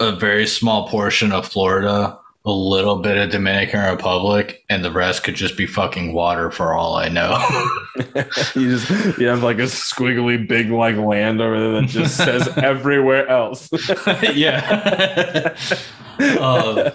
a 0.00 0.12
very 0.14 0.46
small 0.46 0.88
portion 0.88 1.32
of 1.32 1.46
Florida, 1.46 2.18
a 2.44 2.50
little 2.52 2.96
bit 2.96 3.16
of 3.16 3.30
Dominican 3.30 3.80
Republic, 3.90 4.64
and 4.68 4.84
the 4.84 4.90
rest 4.90 5.24
could 5.24 5.34
just 5.34 5.56
be 5.56 5.66
fucking 5.66 6.12
water 6.12 6.50
for 6.50 6.74
all 6.74 6.94
I 6.96 7.08
know. 7.08 7.36
you 8.54 8.76
just 8.76 9.18
you 9.18 9.26
have 9.26 9.42
like 9.42 9.58
a 9.58 9.62
squiggly 9.62 10.46
big 10.46 10.70
like 10.70 10.96
land 10.96 11.40
over 11.40 11.58
there 11.58 11.80
that 11.80 11.88
just 11.88 12.16
says 12.16 12.48
everywhere 12.56 13.26
else. 13.28 13.68
yeah. 14.34 15.56
Uh, 16.18 16.90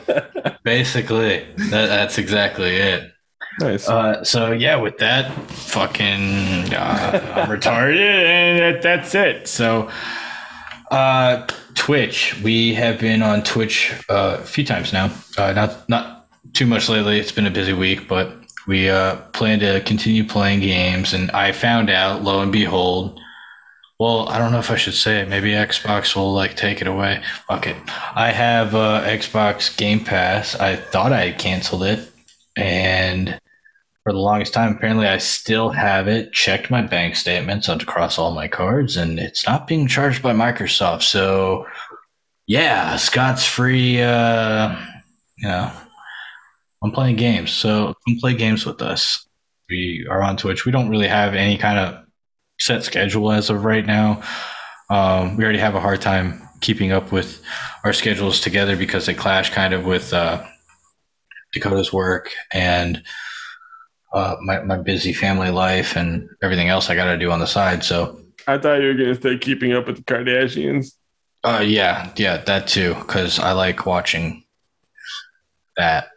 basically, 0.63 1.45
that, 1.57 1.87
that's 1.87 2.17
exactly 2.17 2.77
it. 2.77 3.11
nice. 3.59 3.89
Uh, 3.89 4.23
so 4.23 4.51
yeah, 4.51 4.77
with 4.77 4.97
that, 4.99 5.31
fucking, 5.49 6.73
uh, 6.73 7.33
I'm 7.35 7.49
retarded, 7.49 7.99
and 7.99 8.59
that, 8.59 8.81
that's 8.81 9.13
it. 9.15 9.47
So, 9.47 9.89
uh, 10.91 11.45
Twitch, 11.81 12.39
we 12.43 12.75
have 12.75 12.99
been 12.99 13.23
on 13.23 13.41
Twitch 13.41 13.91
uh, 14.07 14.37
a 14.39 14.43
few 14.43 14.63
times 14.63 14.93
now. 14.93 15.11
Uh, 15.35 15.51
not 15.53 15.89
not 15.89 16.27
too 16.53 16.67
much 16.67 16.87
lately. 16.87 17.19
It's 17.19 17.31
been 17.31 17.47
a 17.47 17.49
busy 17.49 17.73
week, 17.73 18.07
but 18.07 18.37
we 18.67 18.87
uh, 18.87 19.15
plan 19.33 19.57
to 19.61 19.81
continue 19.81 20.23
playing 20.23 20.59
games. 20.59 21.11
And 21.15 21.31
I 21.31 21.51
found 21.51 21.89
out, 21.89 22.21
lo 22.21 22.39
and 22.39 22.51
behold. 22.51 23.19
Well, 23.99 24.29
I 24.29 24.37
don't 24.37 24.51
know 24.51 24.59
if 24.59 24.69
I 24.69 24.75
should 24.75 24.93
say 24.93 25.21
it. 25.21 25.27
Maybe 25.27 25.53
Xbox 25.53 26.15
will 26.15 26.31
like 26.31 26.55
take 26.55 26.81
it 26.81 26.87
away. 26.87 27.23
Fuck 27.47 27.65
it. 27.65 27.77
I 28.13 28.29
have 28.29 28.75
uh, 28.75 29.01
Xbox 29.03 29.75
Game 29.75 30.05
Pass. 30.05 30.53
I 30.53 30.75
thought 30.75 31.11
I 31.11 31.31
canceled 31.31 31.81
it, 31.83 32.11
and 32.55 33.41
for 34.03 34.13
the 34.13 34.19
longest 34.19 34.53
time. 34.53 34.75
Apparently, 34.75 35.07
I 35.07 35.17
still 35.17 35.69
have 35.69 36.07
it. 36.07 36.33
Checked 36.33 36.71
my 36.71 36.81
bank 36.81 37.15
statements 37.15 37.69
across 37.69 38.17
all 38.17 38.31
my 38.31 38.47
cards, 38.47 38.97
and 38.97 39.19
it's 39.19 39.45
not 39.45 39.67
being 39.67 39.87
charged 39.87 40.21
by 40.21 40.33
Microsoft. 40.33 41.03
So, 41.03 41.67
yeah, 42.47 42.95
Scott's 42.95 43.45
free. 43.45 44.01
Uh, 44.01 44.75
you 45.37 45.47
know, 45.47 45.71
I'm 46.83 46.91
playing 46.91 47.17
games, 47.17 47.51
so 47.51 47.93
come 48.07 48.17
play 48.19 48.33
games 48.33 48.65
with 48.65 48.81
us. 48.81 49.25
We 49.69 50.05
are 50.09 50.21
on 50.21 50.37
Twitch. 50.37 50.65
We 50.65 50.71
don't 50.71 50.89
really 50.89 51.07
have 51.07 51.33
any 51.33 51.57
kind 51.57 51.79
of 51.79 52.03
set 52.59 52.83
schedule 52.83 53.31
as 53.31 53.49
of 53.49 53.63
right 53.63 53.85
now. 53.85 54.21
Um, 54.89 55.37
we 55.37 55.43
already 55.43 55.59
have 55.59 55.75
a 55.75 55.79
hard 55.79 56.01
time 56.01 56.41
keeping 56.59 56.91
up 56.91 57.11
with 57.11 57.41
our 57.83 57.93
schedules 57.93 58.39
together 58.39 58.75
because 58.75 59.05
they 59.05 59.13
clash 59.13 59.49
kind 59.51 59.73
of 59.73 59.85
with 59.85 60.13
uh, 60.13 60.45
Dakota's 61.53 61.93
work 61.93 62.31
and 62.51 63.01
uh, 64.13 64.35
my, 64.41 64.59
my 64.61 64.77
busy 64.77 65.13
family 65.13 65.49
life 65.49 65.95
and 65.95 66.29
everything 66.41 66.69
else 66.69 66.89
I 66.89 66.95
got 66.95 67.05
to 67.11 67.17
do 67.17 67.31
on 67.31 67.39
the 67.39 67.47
side. 67.47 67.83
So, 67.83 68.19
I 68.47 68.57
thought 68.57 68.81
you 68.81 68.87
were 68.87 68.93
gonna 68.95 69.21
say 69.21 69.37
keeping 69.37 69.73
up 69.73 69.85
with 69.87 69.97
the 69.97 70.03
Kardashians. 70.03 70.93
uh, 71.43 71.63
yeah, 71.65 72.11
yeah, 72.15 72.37
that 72.37 72.67
too, 72.67 72.93
because 72.95 73.39
I 73.39 73.51
like 73.53 73.85
watching 73.85 74.43
that. 75.77 76.07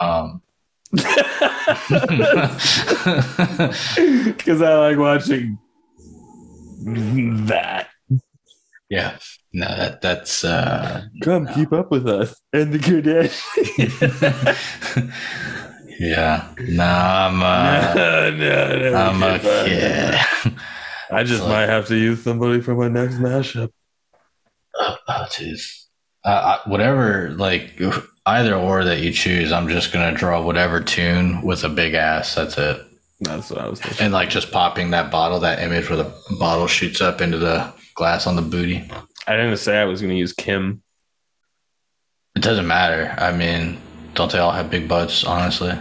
Um, 0.00 0.42
Because 4.36 4.62
I 4.62 4.74
like 4.74 4.98
watching 4.98 5.58
that. 7.46 7.88
yeah, 8.90 9.18
no, 9.52 9.66
that 9.66 10.00
that's 10.00 10.44
uh, 10.44 11.04
Come 11.22 11.46
keep 11.48 11.72
up 11.72 11.90
with 11.90 12.06
us 12.08 12.40
and 12.52 12.72
the 12.72 12.78
Kardashians. 12.78 13.32
yeah. 15.98 16.52
No, 16.58 16.84
I'm 16.84 17.42
uh, 17.42 17.94
no, 17.96 18.30
no, 18.30 18.90
no. 18.90 18.94
I'm 18.96 19.22
a 19.22 19.38
kid. 19.38 20.14
I 21.10 21.22
just 21.24 21.42
So- 21.42 21.48
might 21.48 21.68
have 21.68 21.86
to 21.88 21.96
use 21.96 22.22
somebody 22.22 22.60
for 22.60 22.74
my 22.74 22.88
next 22.88 23.16
mashup. 23.16 23.70
Oh, 24.78 24.96
jeez. 25.30 25.84
Uh, 26.24 26.58
whatever, 26.66 27.30
like 27.30 27.80
either 28.26 28.54
or 28.56 28.84
that 28.84 29.00
you 29.00 29.12
choose, 29.12 29.52
I'm 29.52 29.68
just 29.68 29.92
gonna 29.92 30.12
draw 30.16 30.42
whatever 30.42 30.80
tune 30.80 31.42
with 31.42 31.62
a 31.64 31.68
big 31.68 31.94
ass. 31.94 32.34
That's 32.34 32.58
it. 32.58 32.82
That's 33.20 33.48
what 33.50 33.60
I 33.60 33.68
was 33.68 33.80
thinking. 33.80 34.04
And 34.06 34.12
like 34.12 34.28
just 34.28 34.50
popping 34.50 34.90
that 34.90 35.10
bottle, 35.10 35.38
that 35.40 35.60
image 35.60 35.88
where 35.88 35.96
the 35.96 36.12
bottle 36.38 36.66
shoots 36.66 37.00
up 37.00 37.20
into 37.20 37.38
the 37.38 37.72
glass 37.94 38.26
on 38.26 38.36
the 38.36 38.42
booty. 38.42 38.90
I 39.26 39.36
didn't 39.36 39.56
say 39.56 39.78
I 39.78 39.84
was 39.84 40.00
going 40.02 40.10
to 40.12 40.18
use 40.18 40.32
Kim. 40.34 40.82
It 42.34 42.42
doesn't 42.42 42.66
matter. 42.66 43.14
I 43.16 43.32
mean, 43.34 43.78
don't 44.16 44.32
they 44.32 44.38
all 44.38 44.50
have 44.52 44.70
big 44.70 44.88
butts? 44.88 45.24
Honestly, 45.24 45.78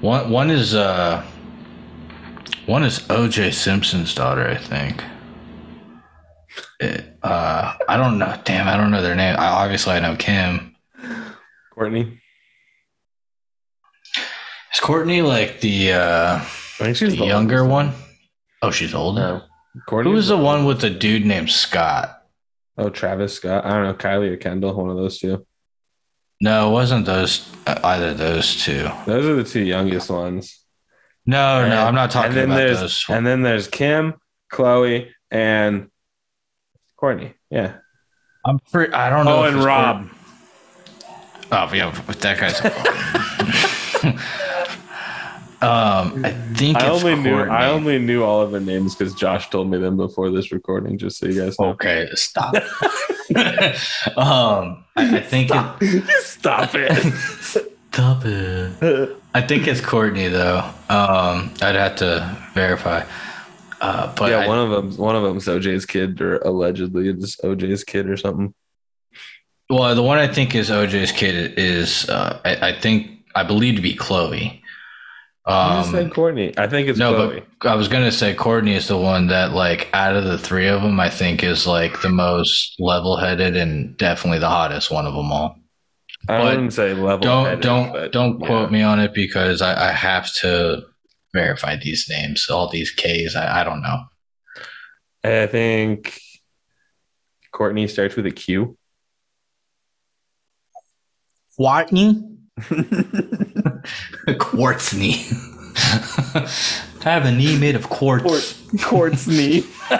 one 0.00 0.30
one 0.30 0.50
is 0.50 0.74
uh 0.74 1.24
one 2.66 2.84
is 2.84 3.04
O.J. 3.10 3.50
Simpson's 3.50 4.14
daughter, 4.14 4.46
I 4.46 4.56
think. 4.56 5.02
It, 6.78 7.04
uh, 7.22 7.74
I 7.88 7.96
don't 7.96 8.18
know. 8.18 8.38
Damn, 8.44 8.68
I 8.68 8.76
don't 8.76 8.92
know 8.92 9.02
their 9.02 9.16
name. 9.16 9.34
I, 9.36 9.46
obviously, 9.46 9.94
I 9.94 10.00
know 10.00 10.14
Kim. 10.14 10.76
Kourtney. 11.76 12.18
Is 14.72 14.80
Kourtney 14.80 15.26
like 15.26 15.60
the 15.60 15.92
uh 15.92 16.36
I 16.36 16.38
think 16.84 16.96
she's 16.96 17.12
the 17.12 17.20
the 17.20 17.26
younger 17.26 17.64
one? 17.64 17.92
Oh, 18.62 18.70
she's 18.70 18.94
older. 18.94 19.20
No. 19.20 19.42
Kourtney 19.88 20.04
Who 20.04 20.10
was 20.10 20.28
the 20.28 20.36
one 20.36 20.64
with 20.64 20.80
the 20.80 20.90
dude 20.90 21.26
named 21.26 21.50
Scott? 21.50 22.19
Oh, 22.80 22.88
Travis 22.90 23.34
Scott. 23.34 23.64
I 23.66 23.70
don't 23.74 23.84
know. 23.84 23.94
Kylie 23.94 24.30
or 24.32 24.36
Kendall. 24.36 24.74
One 24.74 24.90
of 24.90 24.96
those 24.96 25.18
two. 25.18 25.46
No, 26.40 26.70
it 26.70 26.72
wasn't 26.72 27.04
those 27.04 27.46
uh, 27.66 27.78
either 27.84 28.14
those 28.14 28.64
two. 28.64 28.88
Those 29.06 29.26
are 29.26 29.34
the 29.34 29.44
two 29.44 29.60
youngest 29.62 30.08
ones. 30.10 30.64
No, 31.26 31.60
And- 31.60 31.70
no, 31.70 31.82
I'm 31.84 31.94
not 31.94 32.10
talking 32.10 32.28
and 32.30 32.36
then 32.38 32.44
about 32.46 32.56
there's 32.56 32.80
those. 32.80 33.04
and 33.10 33.26
then 33.26 33.42
there's 33.42 33.68
Kim, 33.68 34.14
Khloé, 34.52 35.10
and 35.30 35.90
Kourtney. 36.98 37.34
Yeah. 37.50 37.74
I'm 38.46 38.58
pretty. 38.72 38.92
I 38.94 39.10
don't 39.10 39.26
know. 39.26 39.40
Oh, 39.40 39.44
and 39.44 39.62
Rob. 39.62 40.06
Kourtney. 40.06 40.10
Oh, 41.52 41.74
yeah, 41.74 42.02
but 42.06 42.18
that 42.20 42.38
guy's. 42.40 42.60
a 45.62 46.04
fucking- 46.04 46.18
um, 46.18 46.24
I 46.24 46.30
think 46.54 46.76
I 46.76 46.86
it's 46.94 47.04
only 47.04 47.16
knew 47.22 47.38
I 47.40 47.68
only 47.70 47.98
knew 47.98 48.22
all 48.24 48.40
of 48.42 48.50
the 48.52 48.60
names 48.60 48.94
because 48.94 49.14
Josh 49.14 49.50
told 49.50 49.70
me 49.70 49.78
them 49.78 49.96
before 49.96 50.30
this 50.30 50.52
recording. 50.52 50.98
Just 50.98 51.18
so 51.18 51.26
you 51.26 51.40
guys 51.40 51.58
know. 51.58 51.68
Okay, 51.70 52.08
stop. 52.14 52.54
um, 54.16 54.84
I, 54.96 55.16
I 55.16 55.20
think 55.20 55.48
Stop, 55.50 55.78
it. 55.82 56.04
Stop 56.22 56.70
it. 56.74 57.14
Stop 57.92 58.24
it. 58.24 59.16
I 59.34 59.40
think 59.42 59.66
it's 59.66 59.80
Kourtney 59.80 60.30
though. 60.30 60.58
Um, 60.88 61.52
I'd 61.62 61.74
have 61.76 61.96
to 61.96 62.36
verify. 62.54 63.04
Uh, 63.80 64.12
but 64.14 64.30
yeah, 64.30 64.38
I- 64.40 64.48
one 64.48 64.58
of 64.58 64.70
them. 64.70 64.96
One 64.96 65.16
of 65.16 65.22
them's 65.22 65.46
OJ's 65.46 65.86
kid, 65.86 66.20
or 66.20 66.38
allegedly 66.38 67.08
it's 67.08 67.36
OJ's 67.36 67.84
kid, 67.84 68.08
or 68.10 68.16
something. 68.16 68.52
well, 69.70 69.94
the 69.94 70.02
one 70.02 70.18
I 70.18 70.26
think 70.28 70.54
is 70.54 70.70
OJ's 70.70 71.12
kid 71.12 71.58
is 71.58 72.08
uh, 72.08 72.40
I, 72.44 72.70
I 72.70 72.80
think 72.80 73.10
I 73.34 73.42
believe 73.44 73.76
to 73.76 73.82
be 73.82 73.94
Khloé. 73.96 74.60
I 75.50 75.76
just 75.82 75.88
Um, 75.88 75.94
said 75.94 76.10
Kourtney. 76.10 76.58
I 76.58 76.66
think 76.68 76.88
it's 76.88 76.98
no, 76.98 77.12
Khloé. 77.14 77.42
but 77.60 77.68
I 77.70 77.74
was 77.74 77.88
gonna 77.88 78.12
say 78.12 78.34
Kourtney 78.34 78.74
is 78.76 78.88
the 78.88 78.96
one 78.96 79.26
that, 79.28 79.52
like, 79.52 79.88
out 79.92 80.14
of 80.16 80.24
the 80.24 80.38
three 80.38 80.68
of 80.68 80.82
them, 80.82 81.00
I 81.00 81.10
think 81.10 81.42
is 81.42 81.66
like 81.66 82.00
the 82.02 82.08
most 82.08 82.74
level-headed 82.78 83.56
and 83.56 83.96
definitely 83.96 84.38
the 84.38 84.48
hottest 84.48 84.90
one 84.90 85.06
of 85.06 85.14
them 85.14 85.30
all. 85.32 85.56
I 86.28 86.38
but 86.38 86.44
wouldn't 86.44 86.72
say 86.72 86.92
level. 86.94 87.18
don't 87.20 87.60
don't 87.62 88.12
don't 88.12 88.38
quote 88.40 88.70
me 88.70 88.82
on 88.82 89.00
it 89.00 89.14
because 89.14 89.62
I, 89.62 89.88
I 89.88 89.92
have 89.92 90.32
to 90.36 90.82
verify 91.32 91.76
these 91.76 92.06
names. 92.10 92.48
All 92.50 92.68
these 92.68 92.90
K's, 92.90 93.34
I, 93.34 93.60
I 93.60 93.64
don't 93.64 93.80
know. 93.82 94.00
I 95.24 95.46
think 95.46 96.20
Kourtney 97.54 97.88
starts 97.88 98.16
with 98.16 98.26
a 98.26 98.30
Q. 98.30 98.76
Kourtney, 101.58 102.36
Quartzknee. 104.38 105.32
I 107.04 107.08
have 107.08 107.24
a 107.24 107.32
knee 107.32 107.58
made 107.58 107.76
of 107.76 107.88
quartz. 107.88 108.60
Quartz 108.82 109.26
knee. 109.26 109.64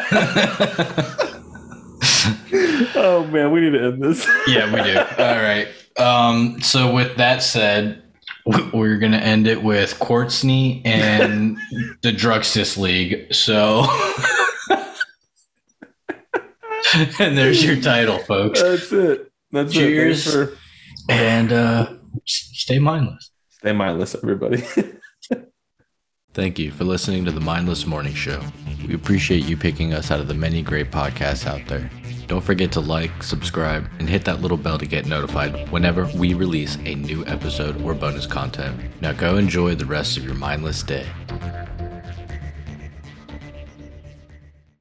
oh 2.94 3.26
man, 3.30 3.50
we 3.50 3.60
need 3.60 3.70
to 3.72 3.84
end 3.84 4.02
this. 4.02 4.28
yeah, 4.46 4.66
we 4.72 4.82
do. 4.82 4.98
All 4.98 5.40
right. 5.40 5.68
Um, 5.98 6.60
so 6.60 6.92
with 6.92 7.16
that 7.16 7.42
said, 7.42 8.02
we're 8.72 8.98
gonna 8.98 9.16
end 9.18 9.46
it 9.46 9.62
with 9.62 9.98
Quartzknee 9.98 10.82
and 10.84 11.58
the 12.02 12.12
Drugstice 12.12 12.76
League. 12.76 13.32
So, 13.32 13.86
and 17.18 17.36
there's 17.38 17.64
your 17.64 17.80
title, 17.80 18.18
folks. 18.18 18.60
That's 18.62 18.92
it. 18.92 19.32
That's 19.52 19.72
Cheers. 19.72 20.26
it. 20.26 20.30
Thanks 20.30 20.52
for 20.52 20.58
And 21.08 21.52
uh, 21.52 21.94
stay 22.26 22.78
mindless. 22.78 23.29
Stay 23.60 23.72
mindless, 23.72 24.14
everybody. 24.14 24.64
Thank 26.32 26.58
you 26.58 26.70
for 26.70 26.84
listening 26.84 27.26
to 27.26 27.30
the 27.30 27.42
Mindless 27.42 27.84
Morning 27.84 28.14
Show. 28.14 28.40
We 28.88 28.94
appreciate 28.94 29.44
you 29.44 29.58
picking 29.58 29.92
us 29.92 30.10
out 30.10 30.18
of 30.18 30.28
the 30.28 30.34
many 30.34 30.62
great 30.62 30.90
podcasts 30.90 31.46
out 31.46 31.68
there. 31.68 31.90
Don't 32.26 32.42
forget 32.42 32.72
to 32.72 32.80
like, 32.80 33.22
subscribe, 33.22 33.86
and 33.98 34.08
hit 34.08 34.24
that 34.24 34.40
little 34.40 34.56
bell 34.56 34.78
to 34.78 34.86
get 34.86 35.04
notified 35.04 35.68
whenever 35.70 36.06
we 36.16 36.32
release 36.32 36.78
a 36.86 36.94
new 36.94 37.26
episode 37.26 37.82
or 37.82 37.92
bonus 37.92 38.26
content. 38.26 38.80
Now 39.02 39.12
go 39.12 39.36
enjoy 39.36 39.74
the 39.74 39.84
rest 39.84 40.16
of 40.16 40.24
your 40.24 40.34
mindless 40.34 40.82
day. 40.82 41.06